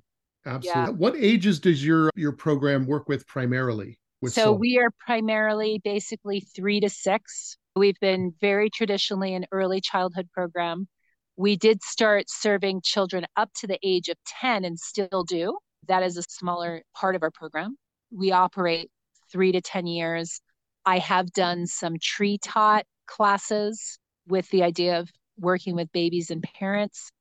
[0.45, 0.89] absolutely yeah.
[0.89, 4.57] what ages does your your program work with primarily so SOL?
[4.57, 7.57] we are primarily basically three to six.
[7.77, 10.87] We've been very traditionally an early childhood program.
[11.35, 15.57] We did start serving children up to the age of 10 and still do.
[15.87, 17.77] That is a smaller part of our program.
[18.11, 18.89] We operate
[19.31, 20.41] three to 10 years.
[20.85, 26.41] I have done some tree taught classes with the idea of working with babies and
[26.41, 27.11] parents.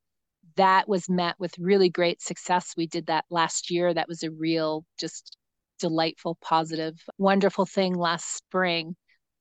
[0.56, 2.72] That was met with really great success.
[2.76, 3.92] We did that last year.
[3.92, 5.36] That was a real just
[5.78, 8.96] delightful, positive, wonderful thing last spring.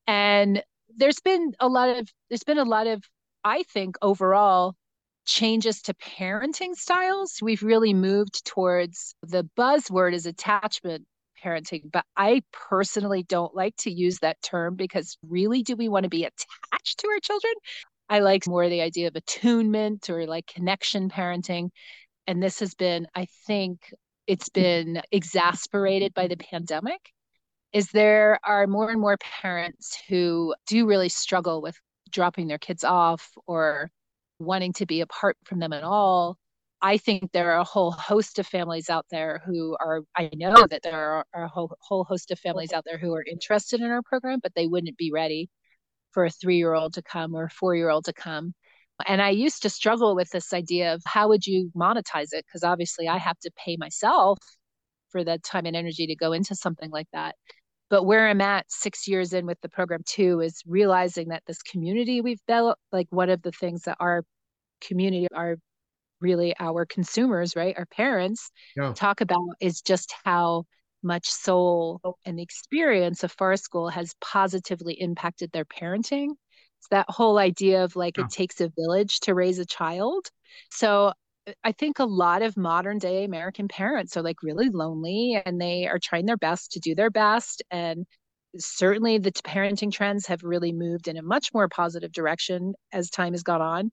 [0.08, 0.62] And
[0.96, 3.04] there's been a lot of there's been a lot of
[3.44, 4.76] I think overall
[5.26, 7.40] changes to parenting styles.
[7.42, 11.06] We've really moved towards the buzzword is attachment
[11.44, 16.04] parenting, but I personally don't like to use that term because really do we want
[16.04, 17.54] to be attached to our children?
[18.10, 21.70] I like more the idea of attunement or like connection parenting.
[22.28, 23.94] And this has been, I think,
[24.28, 27.12] it's been exasperated by the pandemic
[27.76, 31.76] is there are more and more parents who do really struggle with
[32.10, 33.92] dropping their kids off or
[34.40, 36.38] wanting to be apart from them at all.
[36.82, 40.66] I think there are a whole host of families out there who are, I know
[40.70, 43.92] that there are a whole, whole host of families out there who are interested in
[43.92, 45.50] our program, but they wouldn't be ready
[46.12, 48.54] for a three year old to come or a four year old to come.
[49.06, 52.46] And I used to struggle with this idea of how would you monetize it?
[52.48, 54.40] Because obviously I have to pay myself
[55.10, 57.36] for the time and energy to go into something like that.
[57.90, 61.62] But where I'm at six years in with the program too is realizing that this
[61.62, 64.24] community we've built, like one of the things that our
[64.82, 65.58] community, are
[66.22, 67.76] really our consumers, right?
[67.78, 68.94] Our parents yeah.
[68.94, 70.66] talk about is just how
[71.04, 76.30] much SOL and the experience of Forest School has positively impacted their parenting
[76.80, 78.26] It's that whole idea of like yeah.
[78.26, 80.28] it takes a village to raise a child.
[80.72, 81.14] So
[81.48, 85.60] Uh, I think a lot of modern day American parents are like really lonely and
[85.60, 87.64] they are trying their best to do their best.
[87.72, 88.06] And
[88.58, 93.34] certainly the parenting trends have really moved in a much more positive direction as time
[93.34, 93.92] has gone on.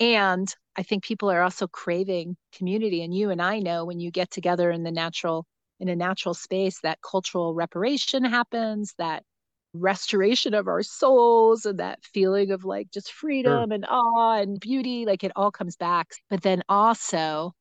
[0.00, 3.04] And I think people are also craving community.
[3.04, 5.46] And you and I know when you get together in the natural,
[5.80, 9.24] in a natural space, that cultural reparation happens, that
[9.72, 13.74] restoration of our souls and that feeling of like just freedom sure.
[13.74, 17.52] and awe and beauty like it all comes back but then also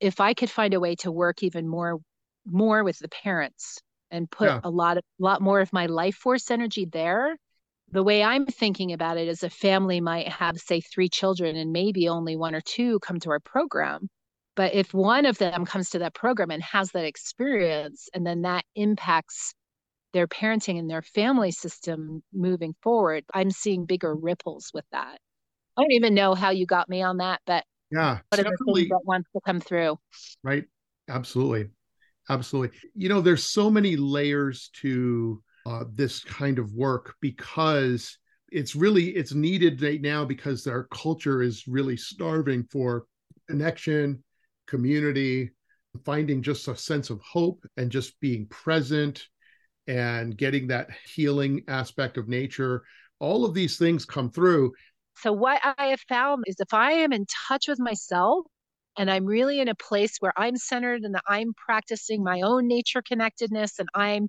[0.00, 2.00] if i could find a way to work even more
[2.44, 3.78] more with the parents
[4.10, 4.60] and put yeah.
[4.64, 7.36] a lot of lot more of my life force energy there
[7.92, 11.72] the way i'm thinking about it is a family might have say three children and
[11.72, 14.08] maybe only one or two come to our program
[14.56, 18.42] but if one of them comes to that program and has that experience and then
[18.42, 19.54] that impacts
[20.14, 25.18] their parenting and their family system moving forward, I'm seeing bigger ripples with that.
[25.76, 28.72] I don't even know how you got me on that, but yeah, what are the
[28.74, 29.98] things that wants to come through?
[30.42, 30.64] Right.
[31.08, 31.68] Absolutely.
[32.30, 32.78] Absolutely.
[32.94, 38.16] You know, there's so many layers to uh, this kind of work because
[38.50, 43.04] it's really it's needed right now because our culture is really starving for
[43.48, 44.22] connection,
[44.66, 45.50] community,
[46.04, 49.26] finding just a sense of hope and just being present
[49.86, 52.82] and getting that healing aspect of nature.
[53.20, 54.72] All of these things come through.
[55.16, 58.46] So, what I have found is if I am in touch with myself
[58.96, 63.02] and I'm really in a place where I'm centered and I'm practicing my own nature
[63.06, 64.28] connectedness and I'm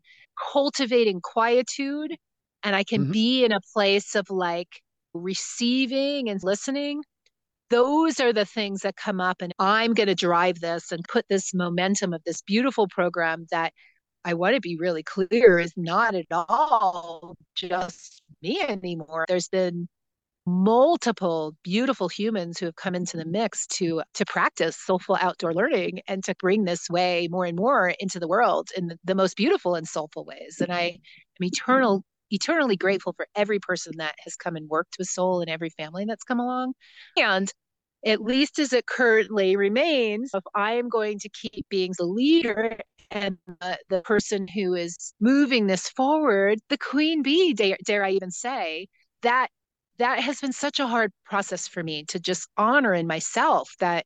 [0.53, 2.15] cultivating quietude
[2.63, 3.11] and I can mm-hmm.
[3.11, 4.81] be in a place of like
[5.13, 7.01] receiving and listening,
[7.69, 9.41] those are the things that come up.
[9.41, 13.73] And I'm going to drive this and put this momentum of this beautiful program that
[14.25, 19.25] I want to be really clear is not at all just me anymore.
[19.27, 19.87] There's been
[20.47, 26.01] multiple beautiful humans who have come into the mix to to practice soulful outdoor learning
[26.07, 29.35] and to bring this way more and more into the world in the, the most
[29.35, 34.35] beautiful and soulful ways and i am eternal eternally grateful for every person that has
[34.35, 36.73] come and worked with SOL and every family that's come along
[37.17, 37.51] and
[38.05, 42.77] at least as it currently remains, if I am going to keep being the leader
[43.11, 48.11] and uh, the person who is moving this forward, the queen bee, dare, dare I
[48.11, 48.87] even say,
[49.21, 49.49] that
[49.97, 54.05] that has been such a hard process for me to just honor in myself that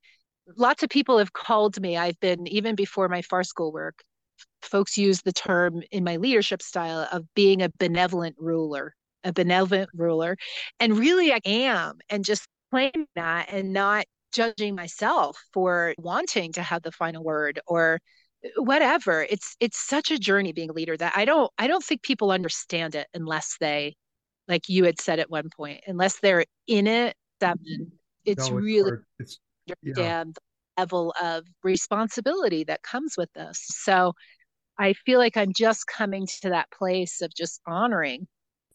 [0.58, 1.98] lots of people have called me.
[1.98, 4.04] I've been even before my FAR school work,
[4.62, 9.90] folks use the term in my leadership style of being a benevolent ruler, a benevolent
[9.94, 10.38] ruler.
[10.80, 12.00] And really I am.
[12.10, 17.60] And just claiming that and not judging myself for wanting to have the final word
[17.68, 18.00] or
[18.44, 21.84] Uh, whatever it's it's such a journey being a leader that i don't i don't
[21.84, 23.96] think people understand it unless they
[24.48, 27.84] like you had said at one point unless they're in it that mm-hmm.
[28.26, 29.40] it's no, really it's,
[29.84, 30.24] yeah.
[30.26, 30.34] the
[30.78, 34.14] level of responsibility that comes with this so
[34.78, 38.26] i feel like i'm just coming to that place of just honoring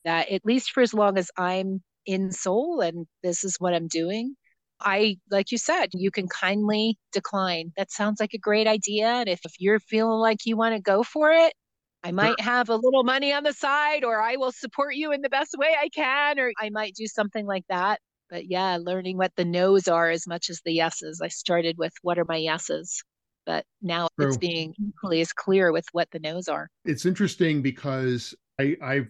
[0.05, 3.89] that at least for as long as i'm in SOL and this is what i'm
[3.89, 4.37] doing
[4.81, 7.73] I, like you said, you can kindly decline.
[7.77, 9.07] That sounds like a great idea.
[9.07, 11.55] And if, if you're feeling like you want to go for it,
[12.03, 15.23] I might have a little money on the side, or I will support you in
[15.23, 17.99] the best way I can, or I might do something like that.
[18.29, 21.21] But yeah, learning what the no's are as much as the yeses.
[21.23, 23.03] I started with what are my yeses,
[23.47, 24.29] but now True.
[24.29, 26.69] it's being equally as clear with what the no's are.
[26.85, 29.09] It's interesting because I, I've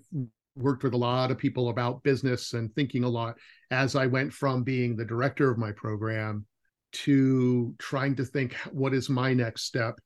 [0.56, 3.36] worked with a lot of people about business and thinking a lot
[3.70, 6.46] as I went from being the director of my program
[6.92, 9.98] to trying to think what is my next step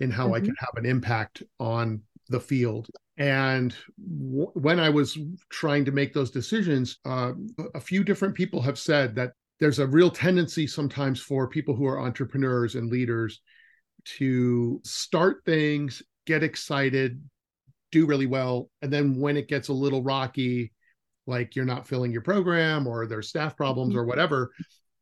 [0.00, 0.34] in how mm-hmm.
[0.34, 2.88] I can have an impact on the field.
[3.18, 5.18] And w- when I was
[5.50, 7.32] trying to make those decisions, uh,
[7.74, 11.86] a few different people have said that there's a real tendency sometimes for people who
[11.86, 13.42] are entrepreneurs and leaders
[14.04, 17.22] to start things, get excited,
[17.92, 18.70] do really well.
[18.82, 20.72] And then when it gets a little rocky,
[21.26, 24.08] like you're not filling your program or there's staff problems or mm-hmm.
[24.08, 24.52] whatever,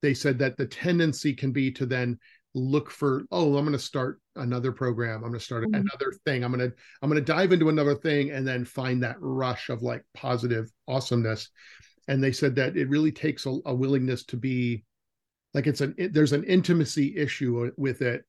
[0.02, 2.18] they said that the tendency can be to then
[2.54, 5.74] look for oh i'm going to start another program i'm going to start mm-hmm.
[5.74, 9.02] another thing i'm going to i'm going to dive into another thing and then find
[9.02, 11.50] that rush of like positive awesomeness
[12.08, 14.82] and they said that it really takes a, a willingness to be
[15.52, 18.24] like it's an it, there's an intimacy issue with it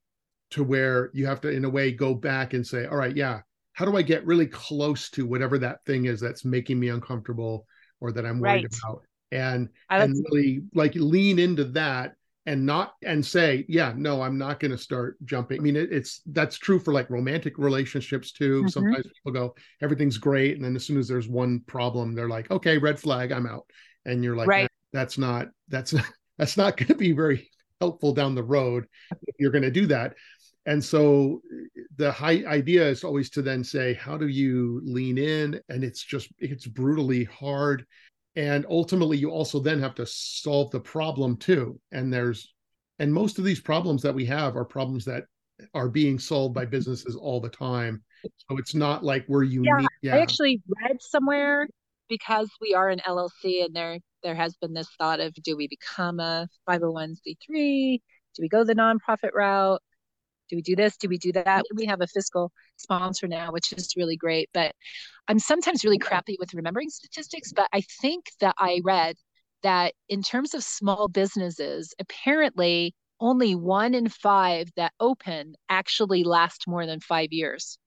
[0.52, 3.40] to where you have to in a way go back and say all right yeah
[3.80, 7.66] how do I get really close to whatever that thing is that's making me uncomfortable
[8.02, 8.80] or that I'm worried right.
[8.84, 9.04] about?
[9.32, 12.16] And and really like lean into that
[12.46, 15.62] and not and say, yeah, no, I'm not going to start jumping.
[15.62, 18.64] I mean, it, it's that's true for like romantic relationships too.
[18.64, 18.68] Mm-hmm.
[18.68, 22.52] Sometimes people go, everything's great, and then as soon as there's one problem, they're like,
[22.52, 23.66] okay, red flag, I'm out.
[24.06, 24.70] And you're like, right.
[24.92, 25.96] that's not that's
[26.38, 28.88] that's not going to be very helpful down the road
[29.26, 30.16] if you're going to do that
[30.66, 31.42] and so
[31.96, 35.60] the high idea is always to then say how do you lean in?
[35.70, 37.86] And it's just it's brutally hard.
[38.36, 41.80] And ultimately you also then have to solve the problem too.
[41.92, 42.54] And there's
[43.00, 45.24] and most of these problems that we have are problems that
[45.74, 48.04] are being solved by businesses all the time.
[48.24, 49.70] So it's not like we're unique.
[50.02, 50.16] Yeah, yeah.
[50.16, 51.68] i actually read somewhere
[52.10, 55.68] because we are an llc and there there has been this thought of do we
[55.68, 58.02] become a 501c3
[58.36, 59.82] do we go the nonprofit route
[60.50, 60.98] do we do this?
[60.98, 61.64] Do we do that?
[61.76, 64.74] We have a fiscal sponsor now which is really great but
[65.28, 69.16] i'm sometimes really crappy with remembering statistics but i think that i read
[69.64, 76.66] that in terms of small businesses apparently only one in five that open actually last
[76.68, 77.78] more than five years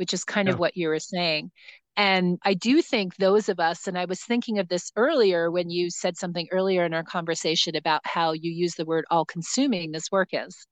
[0.00, 0.54] which is kind yeah.
[0.54, 1.50] of what you were saying.
[1.94, 5.68] And I do think those of us, and I was thinking of this earlier when
[5.68, 9.92] you said something earlier in our conversation about how you use the word all consuming
[9.92, 10.66] this work is.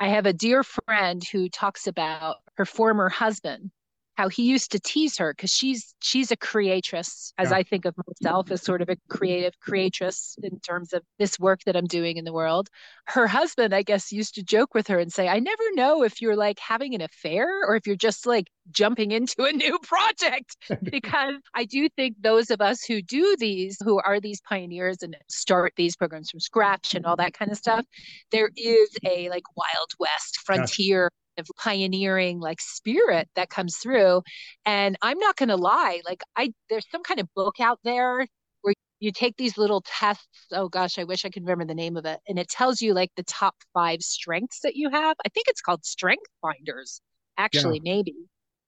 [0.00, 3.70] I have a dear friend who talks about her former husband
[4.16, 7.56] how he used to tease her because she's she's a creatress as yeah.
[7.56, 11.60] i think of myself as sort of a creative creatress in terms of this work
[11.64, 12.68] that i'm doing in the world.
[13.06, 16.20] Her husband i guess used to joke with her and say i never know if
[16.20, 20.56] you're like having an affair or if you're just like jumping into a new project.
[20.82, 25.16] Because i do think those of us who do these who are these pioneers and
[25.28, 27.84] start these programs from scratch and all that kind of stuff
[28.32, 34.22] there is a like wild west frontier of pioneering like spirit that comes through.
[34.66, 38.26] And i'm not going to lie like i there's some kind of book out there
[38.62, 41.96] where you take these little tests oh gosh i wish i could remember the name
[41.96, 45.16] of it and it tells you like the top five strengths that you have.
[45.24, 47.00] I think it's called strength finders
[47.38, 47.94] actually yeah.
[47.94, 48.14] maybe.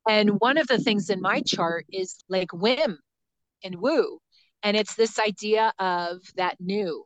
[0.08, 2.98] And one of the things in my chart is like whim
[3.62, 4.18] and woo.
[4.62, 7.04] And it's this idea of that new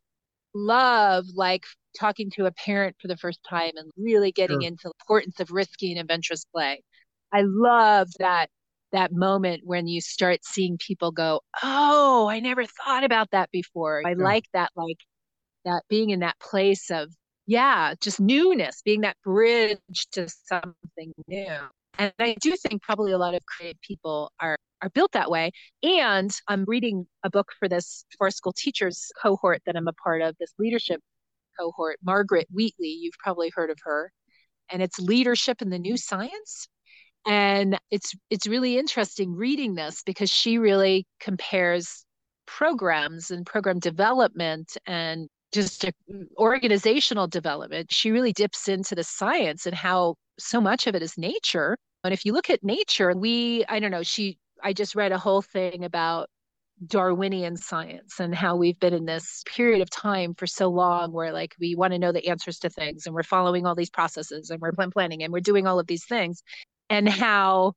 [0.55, 1.65] love like
[1.99, 4.69] talking to a parent for the first time and really getting sure.
[4.69, 6.83] into the importance of risky and adventurous play.
[7.33, 8.49] I love that
[8.93, 14.03] that moment when you start seeing people go, "Oh, I never thought about that before."
[14.07, 14.25] I yeah.
[14.25, 14.99] like that like
[15.65, 17.11] that being in that place of,
[17.47, 19.79] yeah, just newness, being that bridge
[20.13, 21.47] to something new.
[21.99, 25.51] And I do think probably a lot of creative people are are built that way.
[25.83, 30.23] And I'm reading a book for this for school teachers cohort that I'm a part
[30.23, 31.01] of, this leadership
[31.59, 32.89] cohort, Margaret Wheatley.
[33.01, 34.13] You've probably heard of her.
[34.71, 36.69] And it's leadership in the new science.
[37.27, 42.05] And it's it's really interesting reading this because she really compares
[42.47, 45.91] programs and program development and just uh,
[46.39, 47.93] organizational development.
[47.93, 51.77] She really dips into the science and how so much of it is nature.
[52.05, 55.19] And if you look at nature, we, I don't know, she, I just read a
[55.19, 56.29] whole thing about
[56.85, 61.33] Darwinian science and how we've been in this period of time for so long where
[61.33, 64.51] like we want to know the answers to things and we're following all these processes
[64.51, 66.43] and we're planning and we're doing all of these things
[66.91, 67.73] and how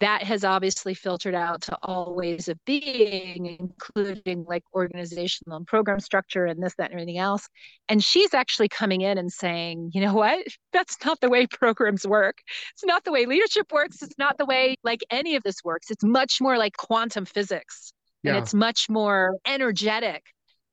[0.00, 6.00] that has obviously filtered out to all ways of being, including like organizational and program
[6.00, 7.46] structure and this, that, and everything else.
[7.88, 10.44] And she's actually coming in and saying, you know what?
[10.72, 12.38] That's not the way programs work.
[12.72, 14.02] It's not the way leadership works.
[14.02, 15.90] It's not the way like any of this works.
[15.90, 17.92] It's much more like quantum physics.
[18.22, 18.34] Yeah.
[18.34, 20.22] And it's much more energetic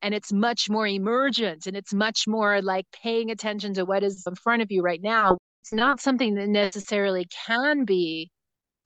[0.02, 4.24] and it's much more emergent and it's much more like paying attention to what is
[4.28, 5.38] in front of you right now.
[5.64, 8.30] It's not something that necessarily can be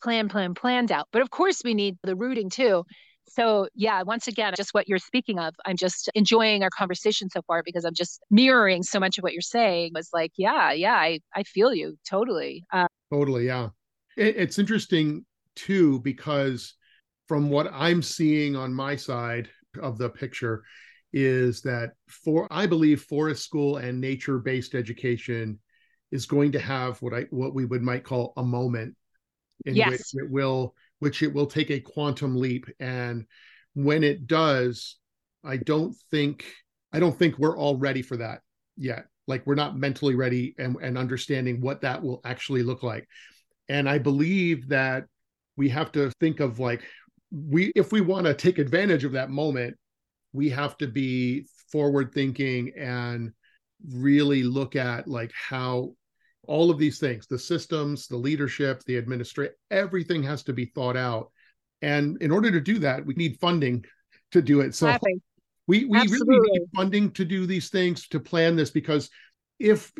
[0.01, 1.07] plan, plan, planned out.
[1.11, 2.83] But of course, we need the rooting too.
[3.29, 7.41] So, yeah, once again, just what you're speaking of, I'm just enjoying our conversation so
[7.43, 9.91] far because I'm just mirroring so much of what you're saying.
[9.93, 12.65] Was like, yeah, yeah, I, I feel you totally.
[12.73, 13.69] Uh, totally, yeah.
[14.17, 16.73] It, it's interesting too because
[17.31, 19.47] from what I'm seeing on my side
[19.81, 20.63] of the picture
[21.13, 25.57] is that for I believe forest school and nature based education
[26.11, 28.97] is going to have what I what we would might call a moment
[29.63, 29.91] in yes.
[29.91, 32.65] which it will which it will take a quantum leap.
[32.81, 33.25] And
[33.75, 34.97] when it does
[35.45, 36.43] i don't think
[36.91, 38.41] i don't think we're all ready for that
[38.75, 39.05] yet.
[39.25, 43.07] Like we're not mentally ready and, and understanding what that will actually look like.
[43.69, 45.05] And i believe that
[45.55, 46.83] we have to think of like
[47.31, 49.75] we if we want to take advantage of that moment
[50.33, 53.31] we have to be forward thinking and
[53.93, 55.93] really look at like how
[56.47, 60.97] all of these things the systems the leadership the administration everything has to be thought
[60.97, 61.31] out.
[61.81, 63.85] And in order to do that we need funding
[64.31, 64.75] to do it.
[64.75, 64.95] So
[65.67, 69.09] we, we really need funding to do these things to plan this because
[69.59, 69.91] if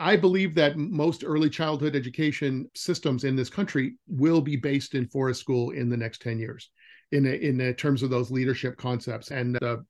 [0.00, 5.06] i believe that most early childhood education systems in this country will be based in
[5.08, 6.70] forest school in the next 10 years
[7.12, 9.84] in a, in terms of those leadership concepts and the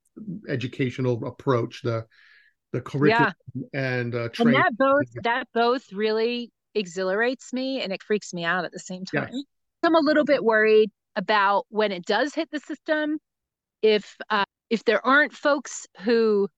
[0.48, 2.04] educational approach the
[2.72, 3.62] the curriculum yeah.
[3.72, 8.64] and uh, and that both that both really exhilarates me and it freaks me out
[8.64, 9.28] at the same time.
[9.32, 9.42] Yes.
[9.82, 13.18] I'm a little bit worried about when it does hit the system
[13.82, 16.48] if uh, if there aren't folks who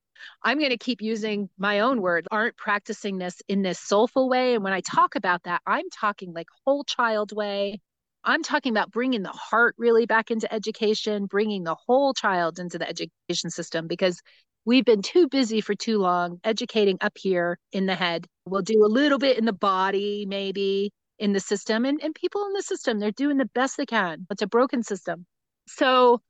[0.42, 4.54] I'm going to keep using my own word aren't practicing this in this soulful way
[4.54, 7.80] and when I talk about that I'm talking like whole child way
[8.24, 12.78] I'm talking about bringing the heart really back into education, bringing the whole child into
[12.78, 14.20] the education system because
[14.64, 18.26] We've been too busy for too long educating up here in the head.
[18.44, 21.84] We'll do a little bit in the body, maybe in the system.
[21.84, 24.26] And, and people in the system, they're doing the best they can.
[24.30, 25.26] It's a broken system.
[25.66, 26.20] So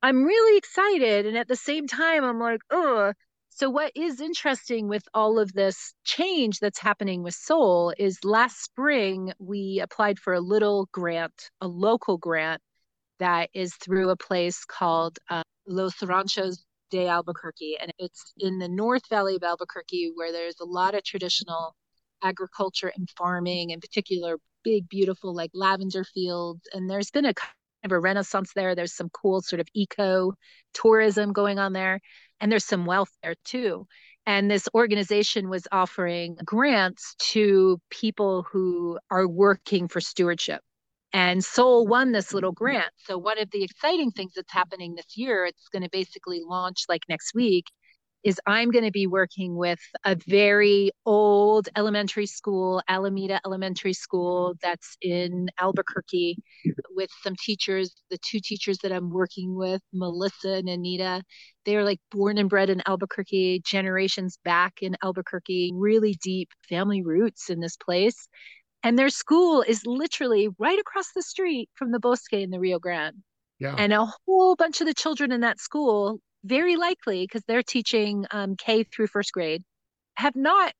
[0.00, 1.26] I'm really excited.
[1.26, 3.12] And at the same time, I'm like, oh,
[3.54, 8.62] so what is interesting with all of this change that's happening with SOL is last
[8.62, 12.62] spring we applied for a little grant, a local grant
[13.18, 18.68] that is through a place called uh, Los Ranchos de Albuquerque, and it's in the
[18.68, 21.76] North Valley of Albuquerque where there's a lot of traditional
[22.22, 26.62] agriculture and farming, in particular, big, beautiful like lavender fields.
[26.72, 27.34] And there's been a
[27.84, 28.74] of a renaissance there.
[28.74, 30.32] There's some cool sort of eco
[30.74, 32.00] tourism going on there,
[32.40, 33.86] and there's some wealth there too.
[34.26, 40.62] And this organization was offering grants to people who are working for stewardship.
[41.12, 42.90] And SOL won this little grant.
[42.96, 46.84] So, one of the exciting things that's happening this year, it's going to basically launch
[46.88, 47.66] like next week,
[48.24, 54.54] is I'm going to be working with a very old elementary school, Alameda Elementary School,
[54.62, 56.38] that's in Albuquerque,
[56.90, 57.94] with some teachers.
[58.10, 61.22] The two teachers that I'm working with, Melissa and Anita,
[61.64, 67.50] they're like born and bred in Albuquerque, generations back in Albuquerque, really deep family roots
[67.50, 68.28] in this place.
[68.84, 72.78] And their school is literally right across the street from the Bosque in the Rio
[72.78, 73.22] Grande.
[73.58, 73.76] Yeah.
[73.78, 78.26] And a whole bunch of the children in that school, very likely because they're teaching
[78.30, 79.62] um, K through first grade,
[80.16, 80.72] have not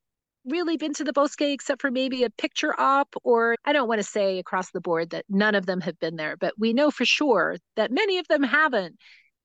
[0.44, 4.00] really been to the Bosque except for maybe a picture op, or I don't want
[4.00, 6.90] to say across the board that none of them have been there, but we know
[6.90, 8.96] for sure that many of them haven't.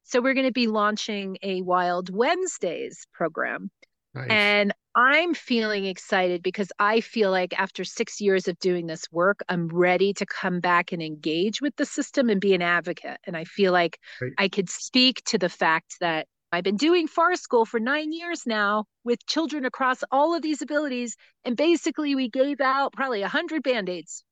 [0.04, 3.70] So we're going to be launching a Wild Wednesdays program
[4.18, 4.28] Nice.
[4.30, 9.42] And I'm feeling excited because I feel like after six years of doing this work,
[9.48, 13.20] I'm ready to come back and engage with the system and be an advocate.
[13.24, 14.32] And I feel like right.
[14.40, 18.48] I could speak to the fact that I've been doing forest school for nine years
[18.48, 21.16] now with children across all of these abilities.
[21.46, 24.24] And basically, we gave out probably 100 band aids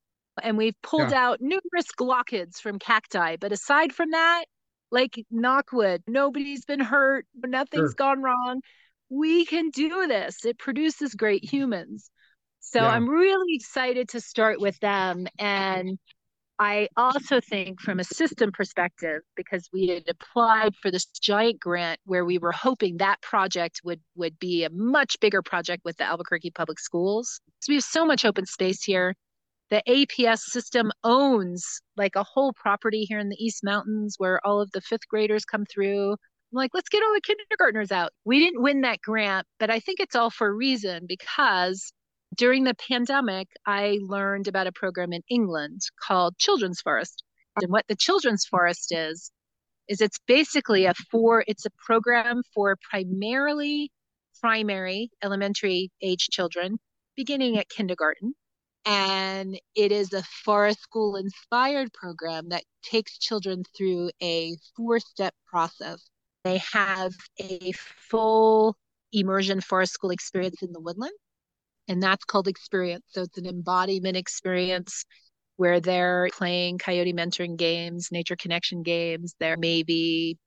[0.41, 1.27] and we've pulled yeah.
[1.27, 3.35] out numerous glochids from cacti.
[3.35, 4.45] But aside from that,
[4.89, 7.95] like knockwood, nobody's been hurt, nothing's sure.
[7.97, 8.61] gone wrong
[9.09, 10.45] we can do this.
[10.45, 12.09] It produces great humans.
[12.59, 12.89] So yeah.
[12.89, 15.27] I'm really excited to start with them.
[15.37, 15.99] And
[16.57, 21.99] I also think from a system perspective, because we had applied for this giant grant
[22.05, 26.05] where we were hoping that project would would be a much bigger project with the
[26.05, 27.41] Albuquerque Public Schools.
[27.59, 29.15] So we have so much open space here.
[29.69, 34.61] The APS system owns like a whole property here in the East Mountains where all
[34.61, 36.15] of the fifth graders come through.
[36.55, 38.13] I'm like, let's get all the kindergartners out.
[38.23, 41.91] We didn't win that grant, but I think it's all for a reason because
[42.33, 47.25] during the pandemic, I learned about a program in England called Children's Forest.
[47.61, 49.31] And what the Children's Forest is,
[49.89, 53.91] is it's basically a for it's a program for primarily
[54.39, 56.77] primary elementary age children
[57.17, 58.33] beginning at kindergarten
[58.85, 65.33] and it is a forest school inspired program that takes children through a four step
[65.47, 66.09] process
[66.45, 68.77] they have a full
[69.11, 71.11] immersion forest school experience in the woodland,
[71.87, 73.03] and that's called experience.
[73.09, 75.03] So it's an embodiment experience
[75.57, 79.35] where they're playing coyote mentoring games, nature connection games.
[79.39, 80.37] They're maybe,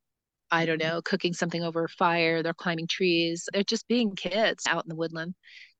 [0.51, 2.43] I don't know, cooking something over a fire.
[2.43, 3.49] They're climbing trees.
[3.53, 5.35] They're just being kids out in the woodland.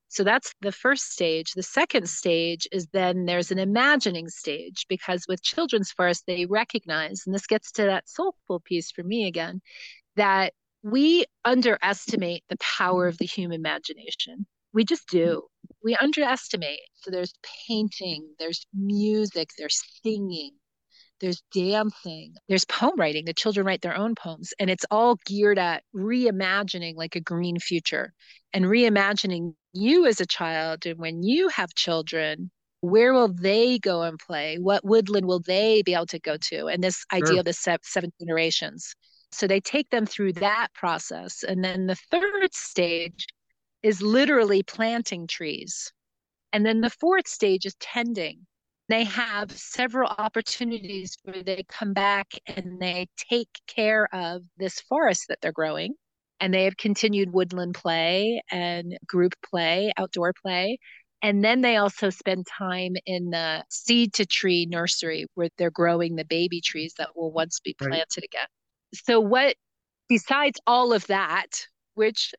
[0.09, 1.53] So that's the first stage.
[1.53, 7.25] The second stage is then there's an imagining stage because with children's forest, they recognize,
[7.27, 9.61] and this gets to that soulful piece for me again,
[10.19, 10.53] that
[10.83, 14.47] we underestimate the power of the human imagination.
[14.73, 15.43] We just do.
[15.83, 16.81] We underestimate.
[16.97, 17.35] So there's
[17.67, 20.53] painting, there's music, there's singing,
[21.21, 23.25] there's dancing, there's poem writing.
[23.25, 27.59] The children write their own poems, and it's all geared at reimagining like a green
[27.59, 28.13] future
[28.53, 30.87] and reimagining you as a child.
[30.87, 32.51] And when you have children,
[32.81, 34.59] where will they go and play?
[34.59, 36.67] What woodland will they be able to go to?
[36.67, 38.95] And this idea of the seven generations.
[39.33, 41.43] So they take them through that process.
[41.43, 43.27] And then the third stage
[43.83, 45.93] is literally planting trees.
[46.53, 48.47] And then the fourth stage is tending.
[48.89, 55.27] They have several opportunities where they come back and they take care of this forest
[55.29, 55.95] that they're growing.
[56.41, 60.79] And they have continued woodland play and group play, outdoor play.
[61.21, 66.15] And then they also spend time in the seed to tree nursery where they're growing
[66.15, 68.25] the baby trees that will once be planted right.
[68.25, 68.47] again
[68.95, 69.57] so what
[70.09, 72.33] besides all of that which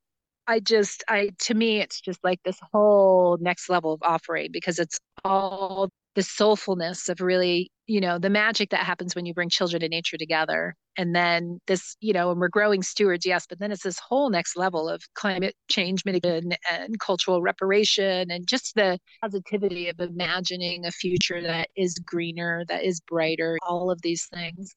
[0.48, 4.80] i just i to me it's just like this whole next level of offering because
[4.80, 9.50] it's all the soulfulness of really you know the magic that happens when you bring
[9.50, 10.76] children and nature together.
[10.98, 14.30] And then this you know and we're growing stewards yes but then it's this whole
[14.30, 20.86] next level of climate change mitigation and cultural reparation and just the positivity of imagining
[20.86, 24.76] a future that is greener that is brighter all of these things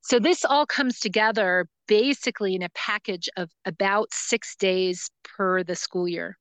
[0.00, 5.76] so this all comes together basically in a package of about six days per the
[5.76, 6.38] school year.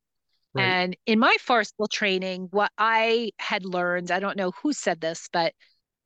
[0.53, 0.63] Right.
[0.63, 5.29] And in my school training, what I had learned, I don't know who said this,
[5.31, 5.53] but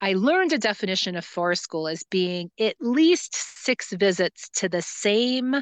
[0.02, 4.82] I learned a definition of forest school as being at least six visits to the
[4.82, 5.56] same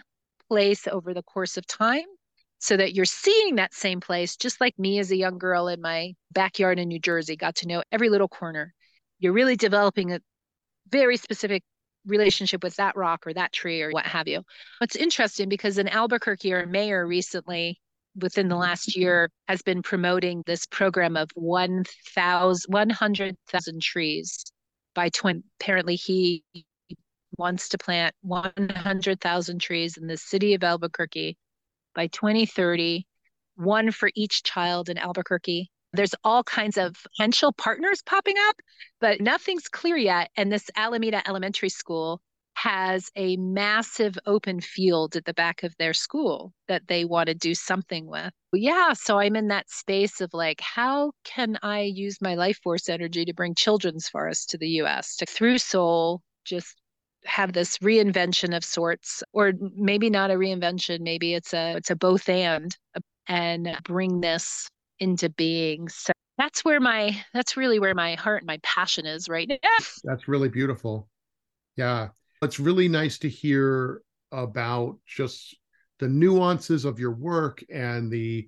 [0.50, 2.06] place over the course of time
[2.58, 5.82] so that you're seeing that same place, just like me as a young girl in
[5.82, 8.74] my backyard in New Jersey, got to know every little corner.
[9.20, 10.20] You're really developing a
[10.90, 11.64] very specific
[12.06, 14.44] relationship with that rock or that tree or what have you.
[14.82, 17.80] It's interesting because in Albuquerque, our mayor recently,
[18.16, 24.44] within the last year, has been promoting this program of 1,000, 100,000 trees
[24.94, 25.42] by 20.
[25.60, 26.44] Apparently, he
[27.38, 31.38] wants to plant 100,000 trees in the city of Albuquerque
[31.96, 33.06] by 2030,
[33.56, 35.71] one for each child in Albuquerque.
[35.94, 38.56] There's all kinds of potential partners popping up,
[39.00, 40.30] but nothing's clear yet.
[40.38, 42.22] And this Alameda Elementary School
[42.56, 47.34] has a massive open field at the back of their school that they want to
[47.34, 48.32] do something with.
[48.54, 52.90] Yeah, so I'm in that space of like, how can I use my life force
[52.90, 56.76] energy to bring children's forest to the US to through SOL just
[57.26, 61.96] have this reinvention of sorts or maybe not a reinvention maybe it's a it's a
[61.96, 62.76] both and
[63.28, 64.68] and bring this
[65.02, 65.90] into being.
[65.90, 69.58] So that's where my that's really where my heart and my passion is right now.
[70.04, 71.10] That's really beautiful.
[71.76, 72.10] Yeah.
[72.42, 75.58] It's really nice to hear about just
[76.00, 78.48] the nuances of your work and the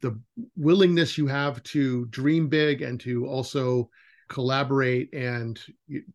[0.00, 0.18] the
[0.56, 3.88] willingness you have to dream big and to also
[4.28, 5.60] collaborate and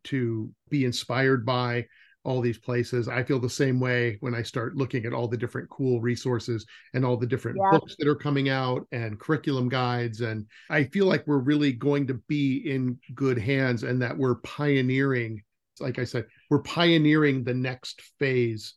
[0.04, 1.86] to be inspired by
[2.24, 3.08] all these places.
[3.08, 6.66] I feel the same way when I start looking at all the different cool resources
[6.92, 7.78] and all the different yeah.
[7.78, 10.20] books that are coming out and curriculum guides.
[10.20, 14.36] And I feel like we're really going to be in good hands and that we're
[14.36, 15.42] pioneering,
[15.80, 18.74] like I said, we're pioneering the next phase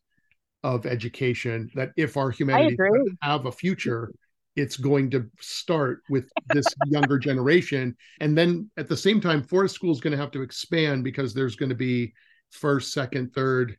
[0.64, 1.70] of education.
[1.76, 2.78] That if our humanity
[3.22, 4.14] have a future,
[4.56, 7.96] it's going to start with this younger generation.
[8.22, 11.34] And then at the same time, forest school is going to have to expand because
[11.34, 12.14] there's going to be
[12.54, 13.78] first, second, third,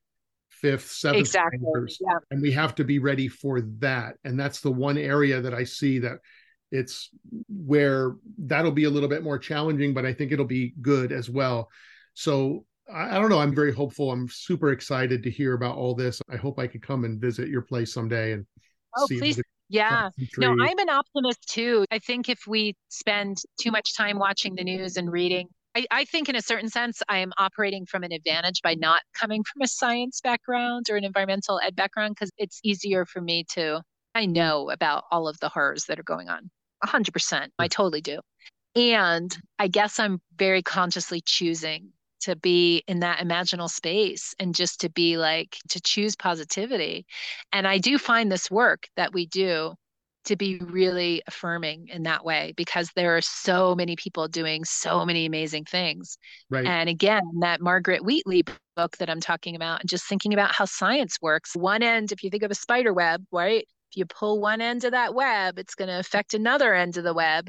[0.51, 1.61] fifth, seventh exactly.
[2.01, 2.19] Yeah.
[2.31, 4.17] And we have to be ready for that.
[4.25, 6.19] And that's the one area that I see that
[6.71, 7.11] it's
[7.49, 11.31] where that'll be a little bit more challenging, but I think it'll be good as
[11.31, 11.69] well.
[12.15, 13.39] So I, I don't know.
[13.39, 14.11] I'm very hopeful.
[14.11, 16.21] I'm super excited to hear about all this.
[16.31, 18.47] I hope I could come and visit your place someday and
[18.97, 19.41] oh, see please.
[19.69, 20.11] Yeah.
[20.37, 21.85] No, I'm an optimist too.
[21.91, 26.05] I think if we spend too much time watching the news and reading I, I,
[26.05, 29.63] think in a certain sense i am operating from an advantage by not coming from
[29.63, 33.83] a science background or an environmental ed background because it's easier for me to
[34.15, 36.51] i know about all of the horrors that are going on.
[36.85, 38.21] 100% i totally do.
[38.77, 44.81] And i guess i'm very consciously choosing to be in that imaginal space and just
[44.81, 47.07] to be like to choose positivity.
[47.53, 49.75] And i do find this work that we do
[50.25, 55.05] to be really affirming in that way because there are so many people doing so
[55.05, 56.17] many amazing things.
[56.51, 56.67] Right.
[56.67, 58.45] And again, that Margaret Wheatley
[58.77, 61.55] book that I'm talking about, and just thinking about how science works.
[61.55, 63.67] One end, if you think of a spider web, right?
[63.91, 67.05] If you pull one end of that web, it's going to affect another end of
[67.05, 67.49] the web.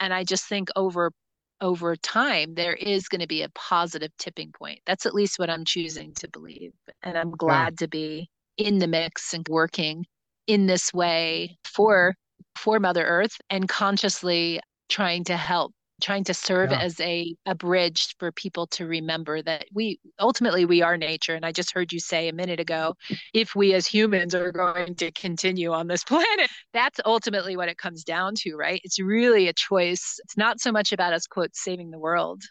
[0.00, 1.12] And I just think over
[1.60, 4.80] over time there is going to be a positive tipping point.
[4.84, 6.72] That's at least what I'm choosing to believe.
[7.04, 7.84] And I'm glad yeah.
[7.84, 10.04] to be in the mix and working
[10.46, 12.14] in this way for
[12.56, 15.72] for mother earth and consciously trying to help
[16.02, 16.80] trying to serve yeah.
[16.80, 21.34] as a, a bridge for people to remember that we ultimately we are nature.
[21.34, 22.94] And i just heard you say a minute ago
[23.32, 27.78] if we as humans are going to continue on this planet that's ultimately what it
[27.78, 28.80] comes down to right?
[28.84, 30.18] It's really a choice.
[30.24, 32.42] It's not so much about us quote saving the world.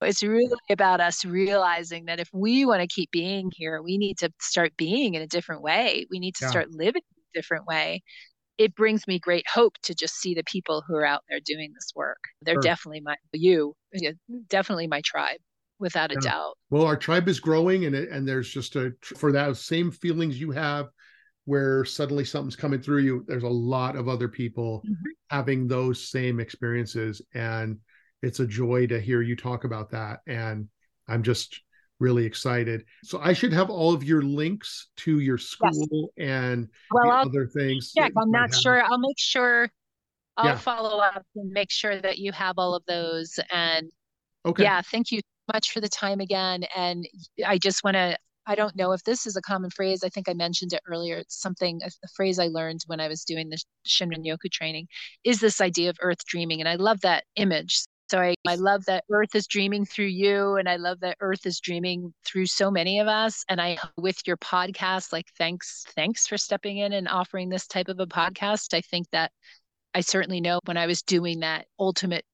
[0.00, 4.18] It's really about us realizing that if we want to keep being here we need
[4.18, 6.06] to start being in a different way.
[6.10, 6.50] We need to yeah.
[6.50, 7.02] start living
[7.32, 8.02] different way
[8.58, 11.72] it brings me great hope to just see the people who are out there doing
[11.74, 12.62] this work they're sure.
[12.62, 13.74] definitely my you
[14.48, 15.38] definitely my tribe
[15.78, 16.30] without a yeah.
[16.30, 19.90] doubt well our tribe is growing and it, and there's just a for that same
[19.90, 20.88] feelings you have
[21.44, 25.10] where suddenly something's coming through you there's a lot of other people mm-hmm.
[25.28, 27.78] having those same experiences and
[28.22, 30.68] it's a joy to hear you talk about that and
[31.08, 31.60] i'm just
[32.02, 32.84] really excited.
[33.04, 36.28] So I should have all of your links to your school yes.
[36.28, 37.92] and well, other things.
[37.94, 38.82] Yeah, I'm not sure.
[38.82, 39.70] I'll make sure
[40.36, 40.56] I'll yeah.
[40.56, 43.38] follow up and make sure that you have all of those.
[43.50, 43.90] And
[44.44, 44.64] okay.
[44.64, 46.64] yeah, thank you so much for the time again.
[46.76, 47.08] And
[47.46, 50.02] I just want to I don't know if this is a common phrase.
[50.02, 51.18] I think I mentioned it earlier.
[51.18, 54.88] It's something, a, a, phrase I learned when I was doing the Shinrin Yoku training
[55.22, 56.58] is this idea of earth dreaming.
[56.58, 57.84] And I love that image.
[58.12, 61.46] So I, I love that Earth is dreaming through you, and I love that Earth
[61.46, 63.42] is dreaming through so many of us.
[63.48, 67.88] And I, with your podcast, like thanks, thanks for stepping in and offering this type
[67.88, 68.74] of a podcast.
[68.74, 69.32] I think that
[69.94, 72.26] I certainly know when I was doing that ultimate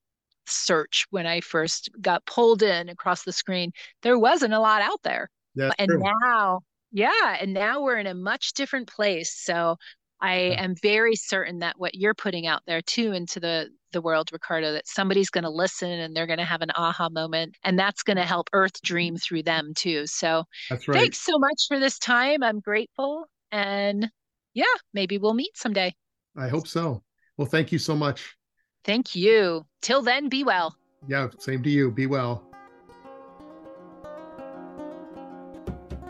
[0.49, 3.70] search when I first got pulled in across the screen,
[4.03, 5.31] there wasn't a lot out there.
[5.55, 6.03] That's and true.
[6.24, 9.33] now, yeah, and now we're in a much different place.
[9.33, 9.76] So
[10.21, 14.29] I am very certain that what you're putting out there too into the the world,
[14.33, 17.79] Ricardo, that somebody's going to listen and they're going to have an aha moment, and
[17.79, 20.07] that's going to help Earth dream through them too.
[20.07, 20.99] So, that's right.
[20.99, 22.43] Thanks so much for this time.
[22.43, 24.11] I'm grateful, and
[24.55, 25.95] yeah, maybe we'll meet someday.
[26.37, 27.03] I hope so.
[27.37, 28.37] Well, thank you so much.
[28.85, 29.66] Thank you.
[29.83, 30.77] Till then, be well.
[31.07, 31.91] Yeah, same to you.
[31.91, 32.48] Be well.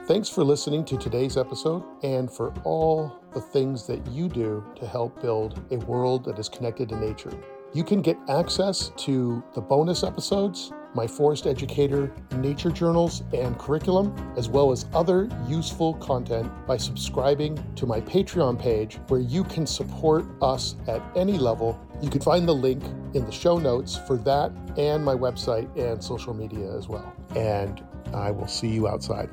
[0.09, 4.87] Thanks for listening to today's episode and for all the things that you do to
[4.87, 7.31] help build a world that is connected to nature.
[7.75, 14.17] You can get access to the bonus episodes, my forest educator nature journals and curriculum,
[14.39, 19.67] as well as other useful content by subscribing to my Patreon page where you can
[19.67, 21.79] support us at any level.
[22.01, 22.83] You can find the link
[23.13, 27.15] in the show notes for that and my website and social media as well.
[27.37, 27.85] And
[28.15, 29.29] I will see you outside.